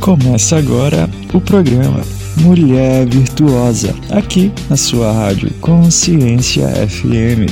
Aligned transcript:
Começa 0.00 0.56
agora 0.56 1.08
o 1.34 1.40
programa 1.40 2.00
Mulher 2.40 3.06
Virtuosa, 3.06 3.94
aqui 4.10 4.52
na 4.70 4.76
sua 4.76 5.12
rádio 5.12 5.52
Consciência 5.60 6.66
FM. 6.88 7.50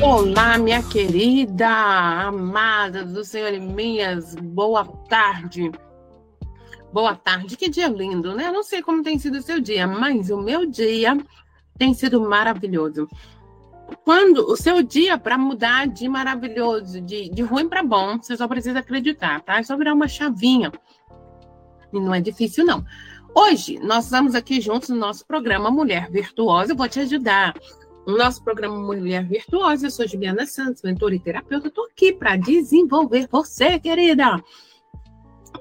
Olá, 0.00 0.58
minha 0.58 0.82
querida, 0.82 1.68
amada 1.68 3.04
do 3.04 3.24
Senhor 3.24 3.52
e 3.52 3.60
minhas, 3.60 4.36
boa 4.36 4.84
tarde. 5.08 5.72
Boa 6.92 7.14
tarde, 7.14 7.56
que 7.56 7.68
dia 7.68 7.88
lindo, 7.88 8.34
né? 8.34 8.50
Não 8.50 8.62
sei 8.62 8.82
como 8.82 9.02
tem 9.02 9.18
sido 9.18 9.38
o 9.38 9.42
seu 9.42 9.60
dia, 9.60 9.86
mas 9.86 10.30
o 10.30 10.38
meu 10.38 10.64
dia 10.64 11.16
tem 11.78 11.94
sido 11.94 12.20
maravilhoso. 12.20 13.08
Quando 14.04 14.50
o 14.50 14.56
seu 14.56 14.82
dia 14.82 15.16
para 15.16 15.38
mudar 15.38 15.86
de 15.86 16.08
maravilhoso, 16.08 17.00
de, 17.00 17.30
de 17.30 17.42
ruim 17.42 17.68
para 17.68 17.82
bom, 17.82 18.18
você 18.18 18.36
só 18.36 18.46
precisa 18.46 18.80
acreditar, 18.80 19.40
tá? 19.40 19.58
É 19.58 19.62
só 19.62 19.76
virar 19.76 19.94
uma 19.94 20.08
chavinha. 20.08 20.70
E 21.92 21.98
não 21.98 22.14
é 22.14 22.20
difícil, 22.20 22.66
não. 22.66 22.84
Hoje, 23.34 23.78
nós 23.78 24.04
estamos 24.04 24.34
aqui 24.34 24.60
juntos 24.60 24.90
no 24.90 24.96
nosso 24.96 25.26
programa 25.26 25.70
Mulher 25.70 26.10
Virtuosa. 26.10 26.72
Eu 26.72 26.76
vou 26.76 26.88
te 26.88 27.00
ajudar. 27.00 27.54
No 28.06 28.16
nosso 28.16 28.42
programa 28.42 28.78
Mulher 28.78 29.24
Virtuosa, 29.24 29.86
eu 29.86 29.90
sou 29.90 30.06
Juliana 30.06 30.46
Santos, 30.46 30.82
mentora 30.82 31.14
e 31.14 31.20
terapeuta. 31.20 31.68
Estou 31.68 31.86
aqui 31.86 32.12
para 32.12 32.36
desenvolver 32.36 33.28
você, 33.30 33.78
querida 33.78 34.42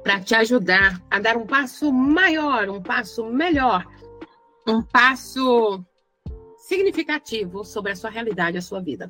para 0.03 0.19
te 0.19 0.35
ajudar 0.35 1.01
a 1.09 1.19
dar 1.19 1.37
um 1.37 1.45
passo 1.45 1.91
maior, 1.91 2.69
um 2.69 2.81
passo 2.81 3.25
melhor, 3.25 3.85
um 4.67 4.81
passo 4.81 5.83
significativo 6.67 7.63
sobre 7.63 7.93
a 7.93 7.95
sua 7.95 8.09
realidade, 8.09 8.57
a 8.57 8.61
sua 8.61 8.81
vida. 8.81 9.09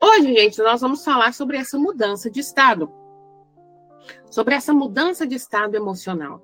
Hoje, 0.00 0.32
gente, 0.32 0.62
nós 0.62 0.80
vamos 0.80 1.04
falar 1.04 1.34
sobre 1.34 1.56
essa 1.56 1.76
mudança 1.76 2.30
de 2.30 2.38
estado. 2.38 2.88
Sobre 4.30 4.54
essa 4.54 4.72
mudança 4.72 5.26
de 5.26 5.34
estado 5.34 5.74
emocional. 5.74 6.40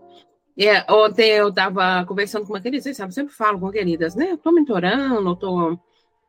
É, 0.59 0.93
ontem 0.93 1.31
eu 1.31 1.51
estava 1.51 2.05
conversando 2.05 2.47
com 2.47 2.53
uma 2.53 2.61
querida, 2.61 2.83
sabem, 2.93 3.11
eu 3.11 3.13
sempre 3.13 3.33
falo 3.33 3.61
com 3.61 3.71
queridas, 3.71 4.17
né? 4.17 4.33
Estou 4.33 4.53
mentorando, 4.53 5.33
estou 5.33 5.81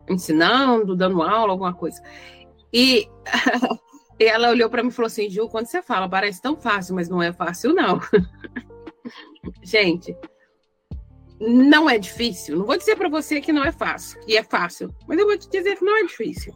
ensinando, 0.07 0.95
dando 0.95 1.23
aula, 1.23 1.53
alguma 1.53 1.73
coisa. 1.73 1.99
E 2.71 3.09
ela 4.19 4.51
olhou 4.51 4.69
para 4.69 4.83
mim 4.83 4.89
e 4.89 4.91
falou 4.91 5.07
assim: 5.07 5.31
Ju, 5.31 5.49
quando 5.49 5.65
você 5.65 5.81
fala, 5.81 6.07
parece 6.07 6.39
tão 6.39 6.55
fácil, 6.55 6.93
mas 6.93 7.09
não 7.09 7.23
é 7.23 7.33
fácil, 7.33 7.73
não. 7.73 7.99
Gente, 9.63 10.15
não 11.39 11.89
é 11.89 11.97
difícil. 11.97 12.57
Não 12.57 12.65
vou 12.65 12.77
dizer 12.77 12.95
para 12.95 13.09
você 13.09 13.41
que 13.41 13.53
não 13.53 13.63
é 13.63 13.71
fácil, 13.71 14.19
que 14.25 14.37
é 14.37 14.43
fácil, 14.43 14.93
mas 15.07 15.17
eu 15.17 15.25
vou 15.25 15.37
te 15.37 15.49
dizer 15.49 15.77
que 15.77 15.85
não 15.85 15.97
é 15.97 16.03
difícil. 16.03 16.53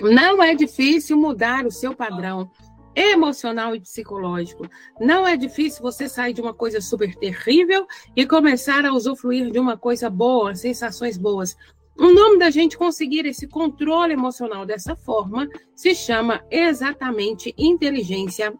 Não 0.00 0.42
é 0.42 0.54
difícil 0.54 1.16
mudar 1.16 1.66
o 1.66 1.70
seu 1.70 1.94
padrão 1.94 2.50
emocional 2.94 3.74
e 3.74 3.80
psicológico. 3.80 4.68
Não 5.00 5.26
é 5.26 5.36
difícil 5.36 5.82
você 5.82 6.08
sair 6.08 6.32
de 6.32 6.40
uma 6.40 6.52
coisa 6.52 6.80
super 6.80 7.14
terrível 7.14 7.86
e 8.16 8.26
começar 8.26 8.84
a 8.84 8.92
usufruir 8.92 9.50
de 9.50 9.58
uma 9.58 9.76
coisa 9.76 10.10
boa, 10.10 10.54
sensações 10.54 11.16
boas. 11.16 11.56
O 11.96 12.12
nome 12.12 12.38
da 12.38 12.50
gente 12.50 12.76
conseguir 12.76 13.26
esse 13.26 13.46
controle 13.46 14.12
emocional 14.12 14.66
dessa 14.66 14.96
forma 14.96 15.48
se 15.74 15.94
chama 15.94 16.44
exatamente 16.50 17.54
inteligência 17.56 18.52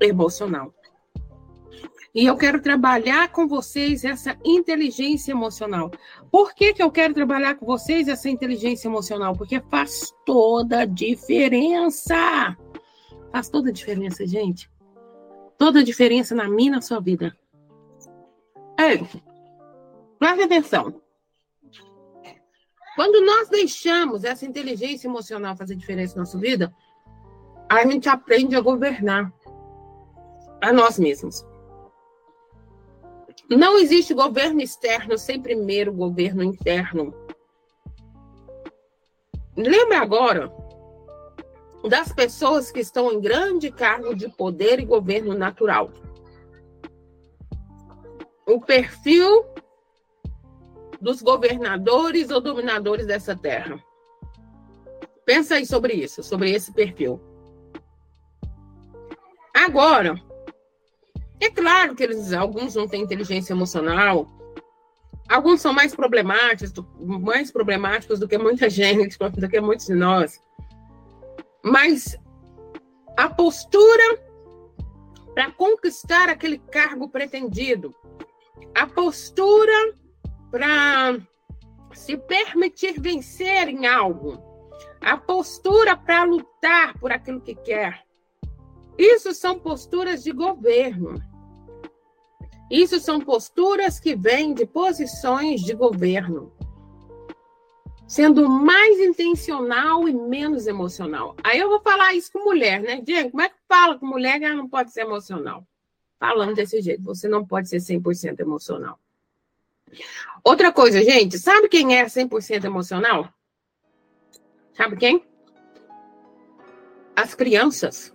emocional. 0.00 0.72
E 2.14 2.26
eu 2.26 2.36
quero 2.36 2.60
trabalhar 2.60 3.32
com 3.32 3.48
vocês 3.48 4.04
essa 4.04 4.36
inteligência 4.44 5.32
emocional. 5.32 5.90
Por 6.30 6.54
que, 6.54 6.74
que 6.74 6.82
eu 6.82 6.90
quero 6.90 7.14
trabalhar 7.14 7.54
com 7.54 7.64
vocês 7.64 8.06
essa 8.06 8.28
inteligência 8.28 8.86
emocional? 8.86 9.34
Porque 9.34 9.60
faz 9.70 10.12
toda 10.26 10.80
a 10.80 10.84
diferença. 10.84 12.56
Faz 13.30 13.48
toda 13.48 13.70
a 13.70 13.72
diferença, 13.72 14.26
gente. 14.26 14.70
Toda 15.56 15.80
a 15.80 15.84
diferença 15.84 16.34
na 16.34 16.48
minha 16.48 16.68
e 16.68 16.72
na 16.72 16.80
sua 16.82 17.00
vida. 17.00 17.34
É. 18.78 18.98
Preste 20.18 20.42
atenção. 20.42 21.00
Quando 22.94 23.24
nós 23.24 23.48
deixamos 23.48 24.22
essa 24.22 24.44
inteligência 24.44 25.08
emocional 25.08 25.56
fazer 25.56 25.76
diferença 25.76 26.14
na 26.14 26.22
nossa 26.22 26.38
vida, 26.38 26.74
a 27.70 27.86
gente 27.86 28.06
aprende 28.06 28.54
a 28.54 28.60
governar 28.60 29.32
a 30.60 30.70
nós 30.74 30.98
mesmos. 30.98 31.42
Não 33.48 33.78
existe 33.78 34.14
governo 34.14 34.60
externo 34.60 35.18
sem 35.18 35.40
primeiro 35.40 35.92
governo 35.92 36.42
interno. 36.42 37.14
Lembra 39.56 40.00
agora 40.00 40.52
das 41.88 42.12
pessoas 42.12 42.70
que 42.70 42.80
estão 42.80 43.12
em 43.12 43.20
grande 43.20 43.70
cargo 43.70 44.14
de 44.14 44.28
poder 44.28 44.80
e 44.80 44.84
governo 44.84 45.34
natural. 45.34 45.90
O 48.46 48.60
perfil 48.60 49.44
dos 51.00 51.20
governadores 51.20 52.30
ou 52.30 52.40
dominadores 52.40 53.06
dessa 53.06 53.36
terra. 53.36 53.82
Pensa 55.24 55.56
aí 55.56 55.66
sobre 55.66 55.94
isso, 55.94 56.22
sobre 56.22 56.50
esse 56.50 56.72
perfil. 56.72 57.20
Agora, 59.52 60.14
é 61.44 61.50
claro 61.50 61.94
que 61.94 62.04
eles, 62.04 62.32
alguns 62.32 62.76
não 62.76 62.86
têm 62.86 63.02
inteligência 63.02 63.52
emocional, 63.52 64.28
alguns 65.28 65.60
são 65.60 65.72
mais 65.72 65.94
problemáticos, 65.94 66.72
mais 67.00 67.50
problemáticos 67.50 68.20
do 68.20 68.28
que 68.28 68.38
muita 68.38 68.68
gente, 68.70 69.18
do 69.18 69.48
que 69.48 69.60
muitos 69.60 69.86
de 69.86 69.94
nós. 69.94 70.40
Mas 71.64 72.16
a 73.16 73.28
postura 73.28 74.20
para 75.34 75.50
conquistar 75.50 76.28
aquele 76.28 76.58
cargo 76.58 77.08
pretendido, 77.08 77.94
a 78.74 78.86
postura 78.86 79.96
para 80.50 81.18
se 81.92 82.16
permitir 82.16 83.00
vencer 83.00 83.68
em 83.68 83.86
algo, 83.86 84.38
a 85.00 85.16
postura 85.16 85.96
para 85.96 86.24
lutar 86.24 86.96
por 86.98 87.10
aquilo 87.10 87.40
que 87.40 87.54
quer. 87.54 88.04
Isso 88.98 89.34
são 89.34 89.58
posturas 89.58 90.22
de 90.22 90.32
governo. 90.32 91.31
Isso 92.70 92.98
são 93.00 93.20
posturas 93.20 94.00
que 94.00 94.14
vêm 94.16 94.54
de 94.54 94.64
posições 94.64 95.60
de 95.60 95.74
governo. 95.74 96.52
Sendo 98.06 98.48
mais 98.48 98.98
intencional 98.98 100.08
e 100.08 100.12
menos 100.12 100.66
emocional. 100.66 101.34
Aí 101.42 101.58
eu 101.58 101.68
vou 101.68 101.80
falar 101.80 102.14
isso 102.14 102.30
com 102.32 102.44
mulher, 102.44 102.80
né? 102.80 103.00
Diego, 103.00 103.30
como 103.30 103.42
é 103.42 103.48
que 103.48 103.56
fala 103.68 103.98
com 103.98 104.06
mulher 104.06 104.38
que 104.38 104.44
ela 104.44 104.56
não 104.56 104.68
pode 104.68 104.92
ser 104.92 105.02
emocional? 105.02 105.66
Falando 106.18 106.54
desse 106.54 106.80
jeito, 106.80 107.02
você 107.02 107.28
não 107.28 107.44
pode 107.44 107.68
ser 107.68 107.78
100% 107.78 108.40
emocional. 108.40 108.98
Outra 110.44 110.72
coisa, 110.72 111.02
gente, 111.02 111.38
sabe 111.38 111.68
quem 111.68 111.96
é 111.96 112.04
100% 112.04 112.64
emocional? 112.64 113.32
Sabe 114.74 114.96
quem? 114.96 115.24
As 117.14 117.34
crianças. 117.34 118.14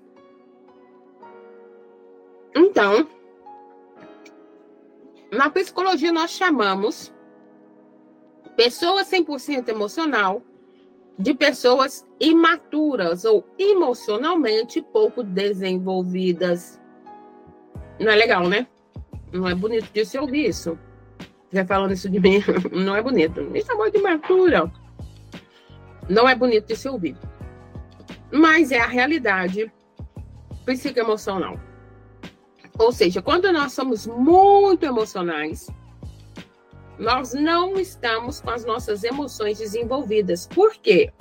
Então, 2.56 3.08
na 5.32 5.50
psicologia 5.50 6.12
nós 6.12 6.32
chamamos 6.32 7.14
pessoas 8.56 9.10
100% 9.10 9.70
emocional 9.70 10.42
de 11.20 11.34
pessoas 11.34 12.06
imaturas 12.20 13.26
ou 13.26 13.44
emocionalmente 13.58 14.82
pouco 14.82 15.24
desenvolvidas. 15.24 16.80
Não 18.00 18.12
é 18.12 18.16
legal, 18.16 18.48
né? 18.48 18.68
Não 19.32 19.48
é 19.48 19.56
bonito 19.56 19.92
de 19.92 20.06
se 20.06 20.18
ouvir 20.18 20.48
isso 20.48 20.78
já 21.52 21.66
falando 21.66 21.94
isso 21.94 22.10
de 22.10 22.20
mim, 22.20 22.44
não 22.72 22.96
é 22.96 23.02
bonito. 23.02 23.42
Me 23.44 23.64
chamou 23.64 23.90
de 23.90 23.98
imatura. 23.98 24.72
Não 26.10 26.28
é 26.28 26.36
bonito 26.36 26.68
de 26.68 26.76
se 26.76 26.88
ouvir. 26.88 27.18
Mas 28.32 28.72
é 28.72 28.80
a 28.80 28.88
realidade 28.88 29.72
psicoemocional. 30.66 31.60
Ou 32.78 32.92
seja, 32.92 33.22
quando 33.22 33.52
nós 33.52 33.74
somos 33.74 34.06
muito 34.06 34.86
emocionais, 34.86 35.68
nós 37.00 37.34
não 37.34 37.80
estamos 37.80 38.42
com 38.42 38.50
as 38.50 38.66
nossas 38.66 39.04
emoções 39.04 39.58
desenvolvidas. 39.58 40.48
Por 40.48 40.76
quê? 40.76 41.12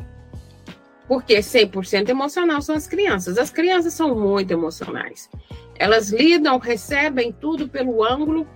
Porque 1.09 1.39
100% 1.39 2.09
emocional 2.09 2.61
são 2.61 2.75
as 2.75 2.87
crianças. 2.87 3.39
As 3.39 3.51
crianças 3.51 3.95
são 3.95 4.15
muito 4.15 4.51
emocionais. 4.51 5.31
Elas 5.77 6.11
lidam, 6.11 6.59
recebem 6.59 7.33
tudo 7.33 7.69
pelo 7.69 8.03
ângulo 8.03 8.47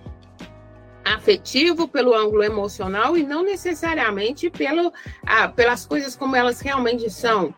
afetivo, 1.03 1.87
pelo 1.87 2.13
ângulo 2.13 2.43
emocional 2.43 3.17
e 3.17 3.23
não 3.23 3.43
necessariamente 3.43 4.49
pelo, 4.49 4.93
ah, 5.25 5.47
pelas 5.47 5.85
coisas 5.85 6.15
como 6.15 6.35
elas 6.35 6.59
realmente 6.59 7.09
são. 7.09 7.53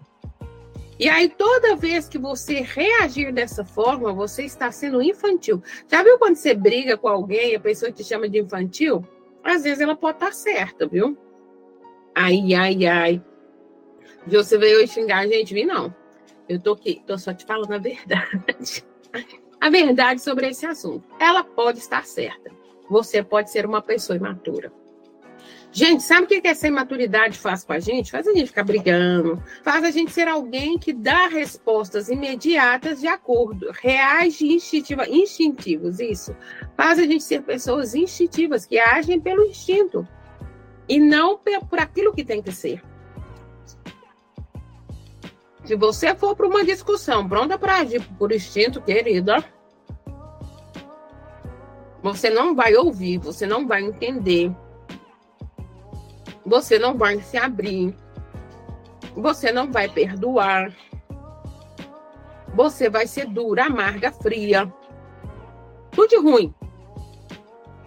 E 1.04 1.10
aí, 1.10 1.28
toda 1.28 1.76
vez 1.76 2.08
que 2.08 2.18
você 2.18 2.62
reagir 2.62 3.34
dessa 3.34 3.66
forma, 3.66 4.14
você 4.14 4.44
está 4.44 4.72
sendo 4.72 5.02
infantil. 5.02 5.62
Já 5.86 6.02
viu 6.02 6.18
quando 6.18 6.38
você 6.38 6.54
briga 6.54 6.98
com 6.98 7.10
alguém 7.10 7.52
e 7.52 7.56
a 7.58 7.60
pessoa 7.60 7.92
te 7.92 8.06
chama 8.06 8.30
de 8.30 8.40
infantil? 8.40 9.06
Às 9.44 9.64
vezes 9.64 9.82
ela 9.82 9.98
pode 9.98 10.16
estar 10.16 10.32
certa, 10.32 10.88
viu? 10.88 11.18
Ai, 12.16 12.54
ai, 12.54 12.86
ai. 12.86 13.22
Você 14.26 14.58
veio 14.58 14.88
xingar 14.88 15.18
a 15.18 15.28
gente? 15.28 15.54
Vi 15.54 15.66
não. 15.66 15.94
Eu 16.48 16.58
tô 16.58 16.72
aqui, 16.72 17.04
tô 17.06 17.18
só 17.18 17.34
te 17.34 17.46
falando 17.46 17.74
a 17.74 17.80
verdade. 17.80 18.86
A 19.60 19.70
verdade 19.70 20.22
sobre 20.22 20.48
esse 20.48 20.66
assunto. 20.66 21.06
Ela 21.20 21.44
pode 21.44 21.80
estar 21.80 22.06
certa. 22.06 22.50
Você 22.90 23.22
pode 23.22 23.52
ser 23.52 23.66
uma 23.66 23.82
pessoa 23.82 24.16
imatura. 24.16 24.72
Gente, 25.74 26.04
sabe 26.04 26.26
o 26.26 26.28
que 26.28 26.48
essa 26.48 26.68
imaturidade 26.68 27.40
faz 27.40 27.64
com 27.64 27.74
a 27.74 27.80
gente? 27.80 28.12
Faz 28.12 28.28
a 28.28 28.32
gente 28.32 28.46
ficar 28.46 28.64
brigando, 28.64 29.42
faz 29.64 29.84
a 29.84 29.90
gente 29.90 30.12
ser 30.12 30.28
alguém 30.28 30.78
que 30.78 30.94
dá 30.94 31.26
respostas 31.28 32.10
imediatas 32.10 33.02
de 33.02 33.08
acordo, 33.08 33.72
reais 33.72 34.40
e 34.40 34.54
instintiva, 34.54 35.10
instintivos, 35.10 36.00
isso. 36.00 36.36
Faz 36.78 37.00
a 37.00 37.04
gente 37.08 37.24
ser 37.24 37.42
pessoas 37.42 37.96
instintivas, 37.96 38.68
que 38.68 38.78
agem 38.78 39.20
pelo 39.20 39.44
instinto 39.46 40.08
e 40.88 41.00
não 41.00 41.40
por 41.68 41.80
aquilo 41.80 42.14
que 42.14 42.24
tem 42.24 42.40
que 42.40 42.52
ser. 42.52 42.80
Se 45.66 45.76
você 45.76 46.14
for 46.14 46.36
para 46.36 46.46
uma 46.46 46.64
discussão 46.64 47.28
pronta 47.28 47.58
para 47.58 47.78
agir 47.78 48.02
por 48.20 48.32
instinto, 48.32 48.80
querida, 48.80 49.44
você 52.04 52.30
não 52.30 52.54
vai 52.54 52.76
ouvir, 52.76 53.18
você 53.18 53.48
não 53.48 53.66
vai 53.66 53.82
entender, 53.82 54.56
você 56.46 56.78
não 56.78 56.98
vai 56.98 57.20
se 57.22 57.38
abrir, 57.38 57.96
você 59.16 59.52
não 59.52 59.72
vai 59.72 59.88
perdoar, 59.88 60.76
você 62.54 62.90
vai 62.90 63.08
ser 63.08 63.28
dura, 63.28 63.66
amarga, 63.66 64.12
fria, 64.12 64.72
tudo 65.92 66.10
de 66.10 66.18
ruim. 66.18 66.54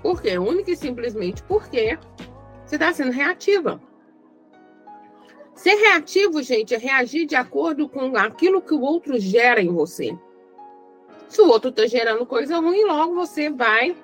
Por 0.02 0.22
quê? 0.22 0.38
Única 0.38 0.70
e 0.70 0.76
simplesmente 0.76 1.42
porque 1.42 1.98
você 2.64 2.76
está 2.76 2.92
sendo 2.92 3.12
reativa. 3.12 3.80
Ser 5.54 5.74
reativo, 5.74 6.42
gente, 6.42 6.74
é 6.74 6.78
reagir 6.78 7.26
de 7.26 7.34
acordo 7.34 7.88
com 7.88 8.16
aquilo 8.16 8.60
que 8.60 8.74
o 8.74 8.82
outro 8.82 9.18
gera 9.18 9.60
em 9.60 9.72
você. 9.72 10.16
Se 11.28 11.40
o 11.40 11.48
outro 11.48 11.70
está 11.70 11.86
gerando 11.86 12.26
coisa 12.26 12.58
ruim, 12.58 12.84
logo 12.84 13.14
você 13.14 13.50
vai 13.50 13.96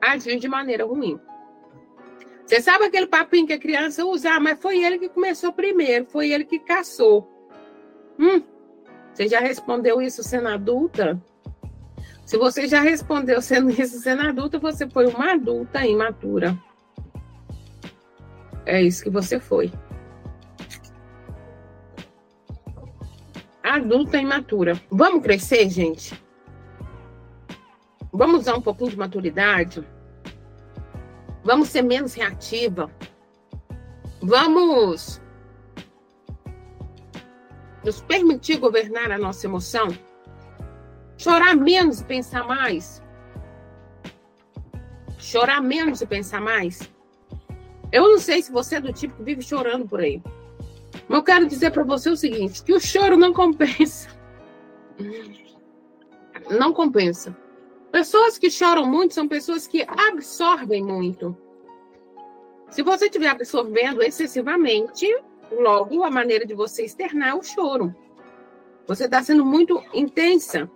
agir 0.00 0.38
de 0.38 0.48
maneira 0.48 0.84
ruim. 0.84 1.20
Você 2.46 2.60
sabe 2.60 2.84
aquele 2.84 3.06
papinho 3.06 3.46
que 3.46 3.54
a 3.54 3.58
criança 3.58 4.04
usa? 4.04 4.32
Ah, 4.32 4.40
mas 4.40 4.60
foi 4.60 4.82
ele 4.84 4.98
que 4.98 5.08
começou 5.08 5.52
primeiro, 5.52 6.06
foi 6.06 6.30
ele 6.30 6.44
que 6.44 6.58
caçou. 6.58 7.28
Hum, 8.18 8.42
você 9.12 9.28
já 9.28 9.40
respondeu 9.40 10.02
isso 10.02 10.22
sendo 10.22 10.48
adulta? 10.48 11.20
Se 12.26 12.36
você 12.36 12.66
já 12.66 12.80
respondeu 12.80 13.40
sendo 13.40 13.70
isso 13.80 13.98
sendo 14.00 14.22
adulta, 14.22 14.58
você 14.58 14.88
foi 14.88 15.06
uma 15.06 15.32
adulta 15.32 15.86
imatura. 15.86 16.58
É 18.66 18.82
isso 18.82 19.02
que 19.02 19.10
você 19.10 19.38
foi. 19.38 19.72
Adulta 23.62 24.18
imatura. 24.18 24.80
Vamos 24.90 25.22
crescer, 25.22 25.68
gente? 25.70 26.22
Vamos 28.12 28.42
usar 28.42 28.54
um 28.54 28.60
pouquinho 28.60 28.90
de 28.90 28.96
maturidade? 28.96 29.84
Vamos 31.44 31.68
ser 31.68 31.82
menos 31.82 32.14
reativa? 32.14 32.90
Vamos 34.22 35.20
nos 37.84 38.00
permitir 38.00 38.56
governar 38.56 39.12
a 39.12 39.18
nossa 39.18 39.46
emoção? 39.46 39.88
Chorar 41.18 41.54
menos 41.54 42.00
e 42.00 42.04
pensar 42.04 42.44
mais? 42.44 43.02
Chorar 45.18 45.60
menos 45.60 46.00
e 46.00 46.06
pensar 46.06 46.40
mais? 46.40 46.90
Eu 47.92 48.10
não 48.10 48.18
sei 48.18 48.42
se 48.42 48.50
você 48.50 48.76
é 48.76 48.80
do 48.80 48.92
tipo 48.92 49.14
que 49.14 49.22
vive 49.22 49.42
chorando 49.42 49.86
por 49.86 50.00
aí. 50.00 50.22
Mas 51.06 51.18
eu 51.18 51.22
quero 51.22 51.46
dizer 51.46 51.70
para 51.72 51.84
você 51.84 52.08
o 52.08 52.16
seguinte: 52.16 52.62
que 52.62 52.72
o 52.72 52.80
choro 52.80 53.16
não 53.18 53.34
compensa. 53.34 54.08
Não 56.50 56.72
compensa. 56.72 57.36
Pessoas 57.94 58.36
que 58.36 58.50
choram 58.50 58.84
muito 58.84 59.14
são 59.14 59.28
pessoas 59.28 59.68
que 59.68 59.86
absorvem 59.86 60.82
muito. 60.82 61.36
Se 62.68 62.82
você 62.82 63.04
estiver 63.04 63.28
absorvendo 63.28 64.02
excessivamente, 64.02 65.06
logo 65.52 66.02
a 66.02 66.10
maneira 66.10 66.44
de 66.44 66.54
você 66.54 66.84
externar 66.84 67.28
é 67.28 67.34
o 67.34 67.42
choro. 67.44 67.94
Você 68.88 69.04
está 69.04 69.22
sendo 69.22 69.44
muito 69.44 69.80
intensa. 69.94 70.68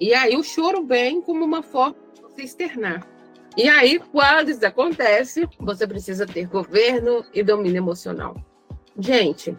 E 0.00 0.12
aí 0.12 0.36
o 0.36 0.42
choro 0.42 0.84
vem 0.84 1.20
como 1.22 1.44
uma 1.44 1.62
forma 1.62 1.94
de 2.14 2.20
você 2.20 2.42
externar. 2.42 3.06
E 3.56 3.68
aí, 3.68 4.00
quando 4.10 4.48
isso 4.48 4.66
acontece, 4.66 5.48
você 5.56 5.86
precisa 5.86 6.26
ter 6.26 6.48
governo 6.48 7.24
e 7.32 7.44
domínio 7.44 7.78
emocional. 7.78 8.34
Gente, 8.98 9.56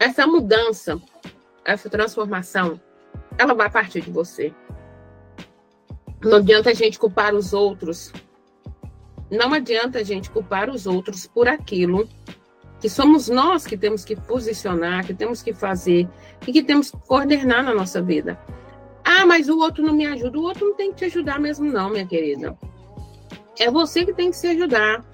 essa 0.00 0.26
mudança, 0.26 1.00
essa 1.64 1.88
transformação, 1.88 2.80
ela 3.38 3.54
vai 3.54 3.70
partir 3.70 4.00
de 4.00 4.10
você. 4.10 4.52
Não 6.24 6.38
adianta 6.38 6.70
a 6.70 6.74
gente 6.74 6.98
culpar 6.98 7.34
os 7.34 7.52
outros. 7.52 8.12
Não 9.30 9.52
adianta 9.52 9.98
a 9.98 10.02
gente 10.02 10.30
culpar 10.30 10.70
os 10.70 10.86
outros 10.86 11.26
por 11.26 11.48
aquilo 11.48 12.08
que 12.80 12.88
somos 12.88 13.28
nós 13.28 13.66
que 13.66 13.76
temos 13.76 14.04
que 14.04 14.14
posicionar, 14.14 15.06
que 15.06 15.14
temos 15.14 15.42
que 15.42 15.52
fazer 15.52 16.08
e 16.46 16.52
que 16.52 16.62
temos 16.62 16.90
que 16.90 16.98
coordenar 17.06 17.62
na 17.62 17.74
nossa 17.74 18.02
vida. 18.02 18.38
Ah, 19.04 19.26
mas 19.26 19.48
o 19.48 19.58
outro 19.58 19.82
não 19.82 19.94
me 19.94 20.06
ajuda. 20.06 20.38
O 20.38 20.42
outro 20.42 20.66
não 20.66 20.74
tem 20.74 20.90
que 20.90 20.96
te 20.96 21.04
ajudar 21.06 21.38
mesmo, 21.38 21.70
não, 21.70 21.90
minha 21.90 22.06
querida. 22.06 22.56
É 23.58 23.70
você 23.70 24.04
que 24.04 24.12
tem 24.12 24.30
que 24.30 24.36
se 24.36 24.48
ajudar. 24.48 25.04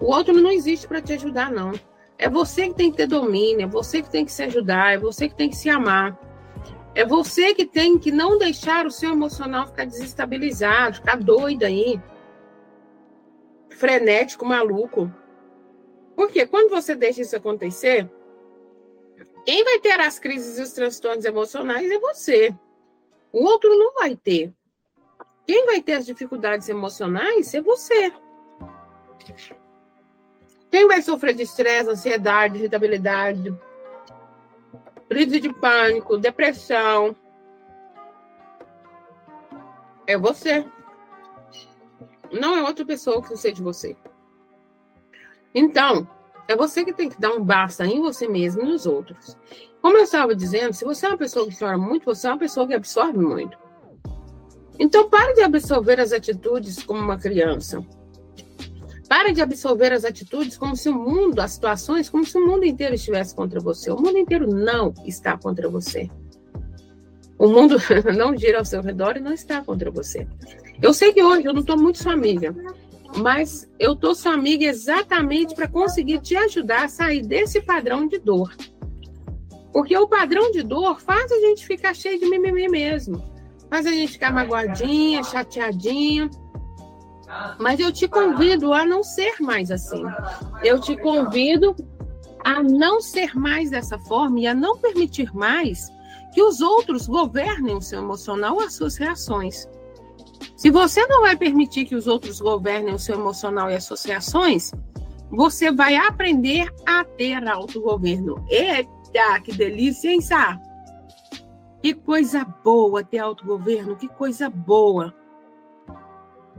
O 0.00 0.06
outro 0.06 0.34
não 0.34 0.50
existe 0.50 0.86
para 0.86 1.00
te 1.00 1.12
ajudar, 1.14 1.50
não. 1.50 1.72
É 2.18 2.28
você 2.28 2.68
que 2.68 2.74
tem 2.74 2.90
que 2.90 2.96
ter 2.96 3.06
domínio, 3.06 3.64
é 3.64 3.66
você 3.66 4.02
que 4.02 4.10
tem 4.10 4.24
que 4.24 4.32
se 4.32 4.42
ajudar, 4.44 4.94
é 4.94 4.98
você 4.98 5.28
que 5.28 5.34
tem 5.34 5.48
que 5.48 5.56
se 5.56 5.68
amar. 5.68 6.18
É 6.94 7.06
você 7.06 7.54
que 7.54 7.64
tem 7.64 7.98
que 7.98 8.10
não 8.10 8.36
deixar 8.36 8.86
o 8.86 8.90
seu 8.90 9.12
emocional 9.12 9.66
ficar 9.66 9.86
desestabilizado, 9.86 10.96
ficar 10.96 11.16
doido 11.16 11.64
aí. 11.64 12.00
Frenético, 13.70 14.44
maluco. 14.44 15.10
Porque 16.14 16.46
quando 16.46 16.70
você 16.70 16.94
deixa 16.94 17.22
isso 17.22 17.34
acontecer, 17.34 18.10
quem 19.44 19.64
vai 19.64 19.78
ter 19.78 19.98
as 20.00 20.18
crises 20.18 20.58
e 20.58 20.62
os 20.62 20.72
transtornos 20.72 21.24
emocionais 21.24 21.90
é 21.90 21.98
você. 21.98 22.54
O 23.32 23.42
outro 23.42 23.70
não 23.76 23.94
vai 23.94 24.14
ter. 24.14 24.52
Quem 25.46 25.64
vai 25.66 25.80
ter 25.80 25.94
as 25.94 26.06
dificuldades 26.06 26.68
emocionais 26.68 27.52
é 27.54 27.60
você. 27.60 28.12
Quem 30.70 30.86
vai 30.86 31.02
sofrer 31.02 31.34
de 31.34 31.42
estresse, 31.42 31.90
ansiedade, 31.90 32.58
irritabilidade, 32.58 33.54
crise 35.12 35.40
de 35.40 35.52
pânico, 35.52 36.16
depressão, 36.16 37.14
é 40.06 40.16
você. 40.16 40.64
Não 42.32 42.56
é 42.56 42.62
outra 42.62 42.82
pessoa 42.86 43.22
que 43.22 43.36
seja 43.36 43.62
você. 43.62 43.94
Então, 45.54 46.08
é 46.48 46.56
você 46.56 46.82
que 46.82 46.94
tem 46.94 47.10
que 47.10 47.20
dar 47.20 47.32
um 47.32 47.44
basta 47.44 47.84
em 47.84 48.00
você 48.00 48.26
mesmo 48.26 48.62
e 48.62 48.64
nos 48.64 48.86
outros. 48.86 49.36
Como 49.82 49.98
eu 49.98 50.04
estava 50.04 50.34
dizendo, 50.34 50.72
se 50.72 50.82
você 50.82 51.04
é 51.04 51.10
uma 51.10 51.18
pessoa 51.18 51.46
que 51.46 51.58
chora 51.58 51.76
muito, 51.76 52.06
você 52.06 52.26
é 52.26 52.30
uma 52.30 52.38
pessoa 52.38 52.66
que 52.66 52.72
absorve 52.72 53.18
muito. 53.18 53.58
Então, 54.78 55.10
pare 55.10 55.34
de 55.34 55.42
absorver 55.42 56.00
as 56.00 56.12
atitudes 56.12 56.82
como 56.82 57.02
uma 57.02 57.18
criança. 57.18 57.86
Pare 59.12 59.30
de 59.30 59.42
absorver 59.42 59.92
as 59.92 60.06
atitudes 60.06 60.56
como 60.56 60.74
se 60.74 60.88
o 60.88 60.94
mundo, 60.94 61.40
as 61.40 61.50
situações, 61.52 62.08
como 62.08 62.24
se 62.24 62.38
o 62.38 62.46
mundo 62.46 62.64
inteiro 62.64 62.94
estivesse 62.94 63.34
contra 63.34 63.60
você. 63.60 63.90
O 63.90 63.96
mundo 64.00 64.16
inteiro 64.16 64.46
não 64.46 64.94
está 65.04 65.36
contra 65.36 65.68
você. 65.68 66.10
O 67.38 67.46
mundo 67.46 67.76
não 68.16 68.34
gira 68.34 68.60
ao 68.60 68.64
seu 68.64 68.80
redor 68.80 69.18
e 69.18 69.20
não 69.20 69.34
está 69.34 69.62
contra 69.62 69.90
você. 69.90 70.26
Eu 70.80 70.94
sei 70.94 71.12
que 71.12 71.22
hoje 71.22 71.44
eu 71.46 71.52
não 71.52 71.60
estou 71.60 71.76
muito 71.76 72.02
sua 72.02 72.14
amiga, 72.14 72.56
mas 73.18 73.68
eu 73.78 73.92
estou 73.92 74.14
sua 74.14 74.32
amiga 74.32 74.64
exatamente 74.64 75.54
para 75.54 75.68
conseguir 75.68 76.20
te 76.20 76.34
ajudar 76.34 76.84
a 76.84 76.88
sair 76.88 77.20
desse 77.20 77.60
padrão 77.60 78.08
de 78.08 78.18
dor. 78.18 78.56
Porque 79.74 79.94
o 79.94 80.08
padrão 80.08 80.50
de 80.52 80.62
dor 80.62 81.02
faz 81.02 81.30
a 81.30 81.38
gente 81.38 81.66
ficar 81.66 81.94
cheio 81.94 82.18
de 82.18 82.30
mimimi 82.30 82.66
mesmo 82.66 83.30
faz 83.72 83.86
a 83.86 83.90
gente 83.90 84.12
ficar 84.12 84.30
magoadinha, 84.30 85.24
chateadinha. 85.24 86.28
Mas 87.58 87.80
eu 87.80 87.92
te 87.92 88.08
convido 88.08 88.72
a 88.72 88.84
não 88.84 89.02
ser 89.02 89.40
mais 89.40 89.70
assim. 89.70 90.02
Eu 90.62 90.80
te 90.80 90.96
convido 90.96 91.74
a 92.44 92.62
não 92.62 93.00
ser 93.00 93.36
mais 93.36 93.70
dessa 93.70 93.98
forma 93.98 94.40
e 94.40 94.46
a 94.46 94.54
não 94.54 94.76
permitir 94.78 95.34
mais 95.34 95.90
que 96.32 96.42
os 96.42 96.60
outros 96.60 97.06
governem 97.06 97.76
o 97.76 97.80
seu 97.80 98.00
emocional 98.00 98.56
ou 98.56 98.62
as 98.62 98.74
suas 98.74 98.96
reações. 98.96 99.68
Se 100.56 100.70
você 100.70 101.06
não 101.06 101.22
vai 101.22 101.36
permitir 101.36 101.84
que 101.84 101.94
os 101.94 102.06
outros 102.06 102.40
governem 102.40 102.94
o 102.94 102.98
seu 102.98 103.16
emocional 103.16 103.70
e 103.70 103.74
as 103.74 103.84
suas 103.84 104.04
reações, 104.04 104.72
você 105.30 105.70
vai 105.70 105.96
aprender 105.96 106.72
a 106.86 107.04
ter 107.04 107.46
autogoverno. 107.46 108.44
Eita, 108.48 109.40
que 109.42 109.52
delícia, 109.52 110.10
hein, 110.10 110.20
Sá? 110.20 110.58
Que 111.82 111.94
coisa 111.94 112.44
boa 112.44 113.02
ter 113.02 113.18
autogoverno, 113.18 113.96
que 113.96 114.08
coisa 114.08 114.48
boa. 114.48 115.14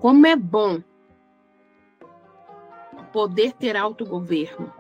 Como 0.04 0.28
é 0.28 0.36
bom. 0.36 0.84
poder 3.14 3.54
ter 3.54 3.78
autogoverno. 3.78 4.74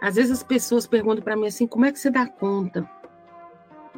Às 0.00 0.16
vezes 0.16 0.32
as 0.32 0.42
pessoas 0.42 0.84
perguntam 0.84 1.22
para 1.22 1.36
mim 1.36 1.46
assim: 1.46 1.64
como 1.64 1.84
é 1.84 1.92
que 1.92 1.98
você 2.00 2.10
dá 2.10 2.26
conta? 2.26 2.90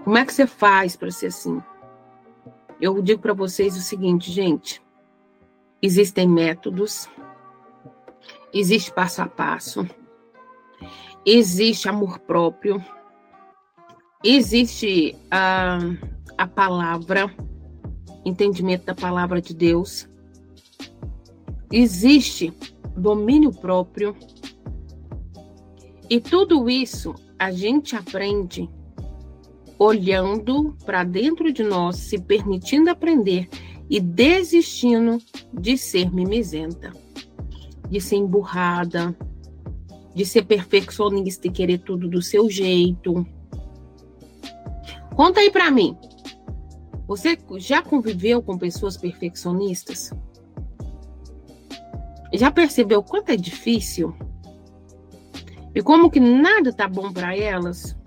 Como 0.05 0.19
é 0.19 0.27
que 0.27 0.35
você 0.35 0.47
faz 0.47 0.97
para 0.97 1.11
ser 1.11 1.29
assim? 1.29 1.63
Eu 2.79 3.01
digo 3.01 3.23
para 3.23 3.33
vocês 3.33 3.75
o 3.75 3.81
seguinte, 3.81 4.31
gente: 4.31 4.83
existem 5.81 6.29
métodos, 6.29 7.09
existe 8.53 8.93
passo 8.93 9.23
a 9.23 9.27
passo, 9.29 9.89
existe 11.25 11.89
amor 11.89 12.19
próprio, 12.19 12.85
existe 14.23 15.17
a, 15.31 15.79
a 16.37 16.47
palavra, 16.47 17.35
entendimento 18.25 18.87
da 18.87 18.95
palavra 18.95 19.41
de 19.41 19.55
Deus, 19.55 20.09
existe 21.73 22.53
domínio 22.97 23.53
próprio. 23.53 24.17
E 26.09 26.21
tudo 26.21 26.69
isso 26.69 27.15
a 27.39 27.51
gente 27.51 27.95
aprende 27.97 28.69
olhando 29.79 30.77
para 30.85 31.05
dentro 31.05 31.51
de 31.51 31.63
nós, 31.63 31.97
se 31.97 32.19
permitindo 32.19 32.91
aprender 32.91 33.49
e 33.89 33.99
desistindo 33.99 35.19
de 35.53 35.79
ser 35.79 36.13
mimizenta, 36.13 36.93
de 37.89 38.01
ser 38.01 38.17
emburrada, 38.17 39.17
de 40.15 40.27
ser 40.27 40.45
perfeccionista 40.45 41.47
e 41.47 41.51
querer 41.51 41.79
tudo 41.79 42.09
do 42.09 42.21
seu 42.21 42.51
jeito. 42.51 43.27
Conta 45.17 45.41
aí 45.41 45.51
para 45.51 45.71
mim. 45.71 45.97
Você 47.11 47.37
já 47.57 47.83
conviveu 47.83 48.41
com 48.41 48.57
pessoas 48.57 48.97
perfeccionistas? 48.97 50.13
Já 52.33 52.53
percebeu 52.53 53.03
quanto 53.03 53.31
é 53.31 53.37
difícil? 53.37 54.15
E 55.75 55.83
como 55.83 56.09
que 56.09 56.21
nada 56.21 56.73
tá 56.73 56.87
bom 56.87 57.13
para 57.13 57.37
elas? 57.37 57.99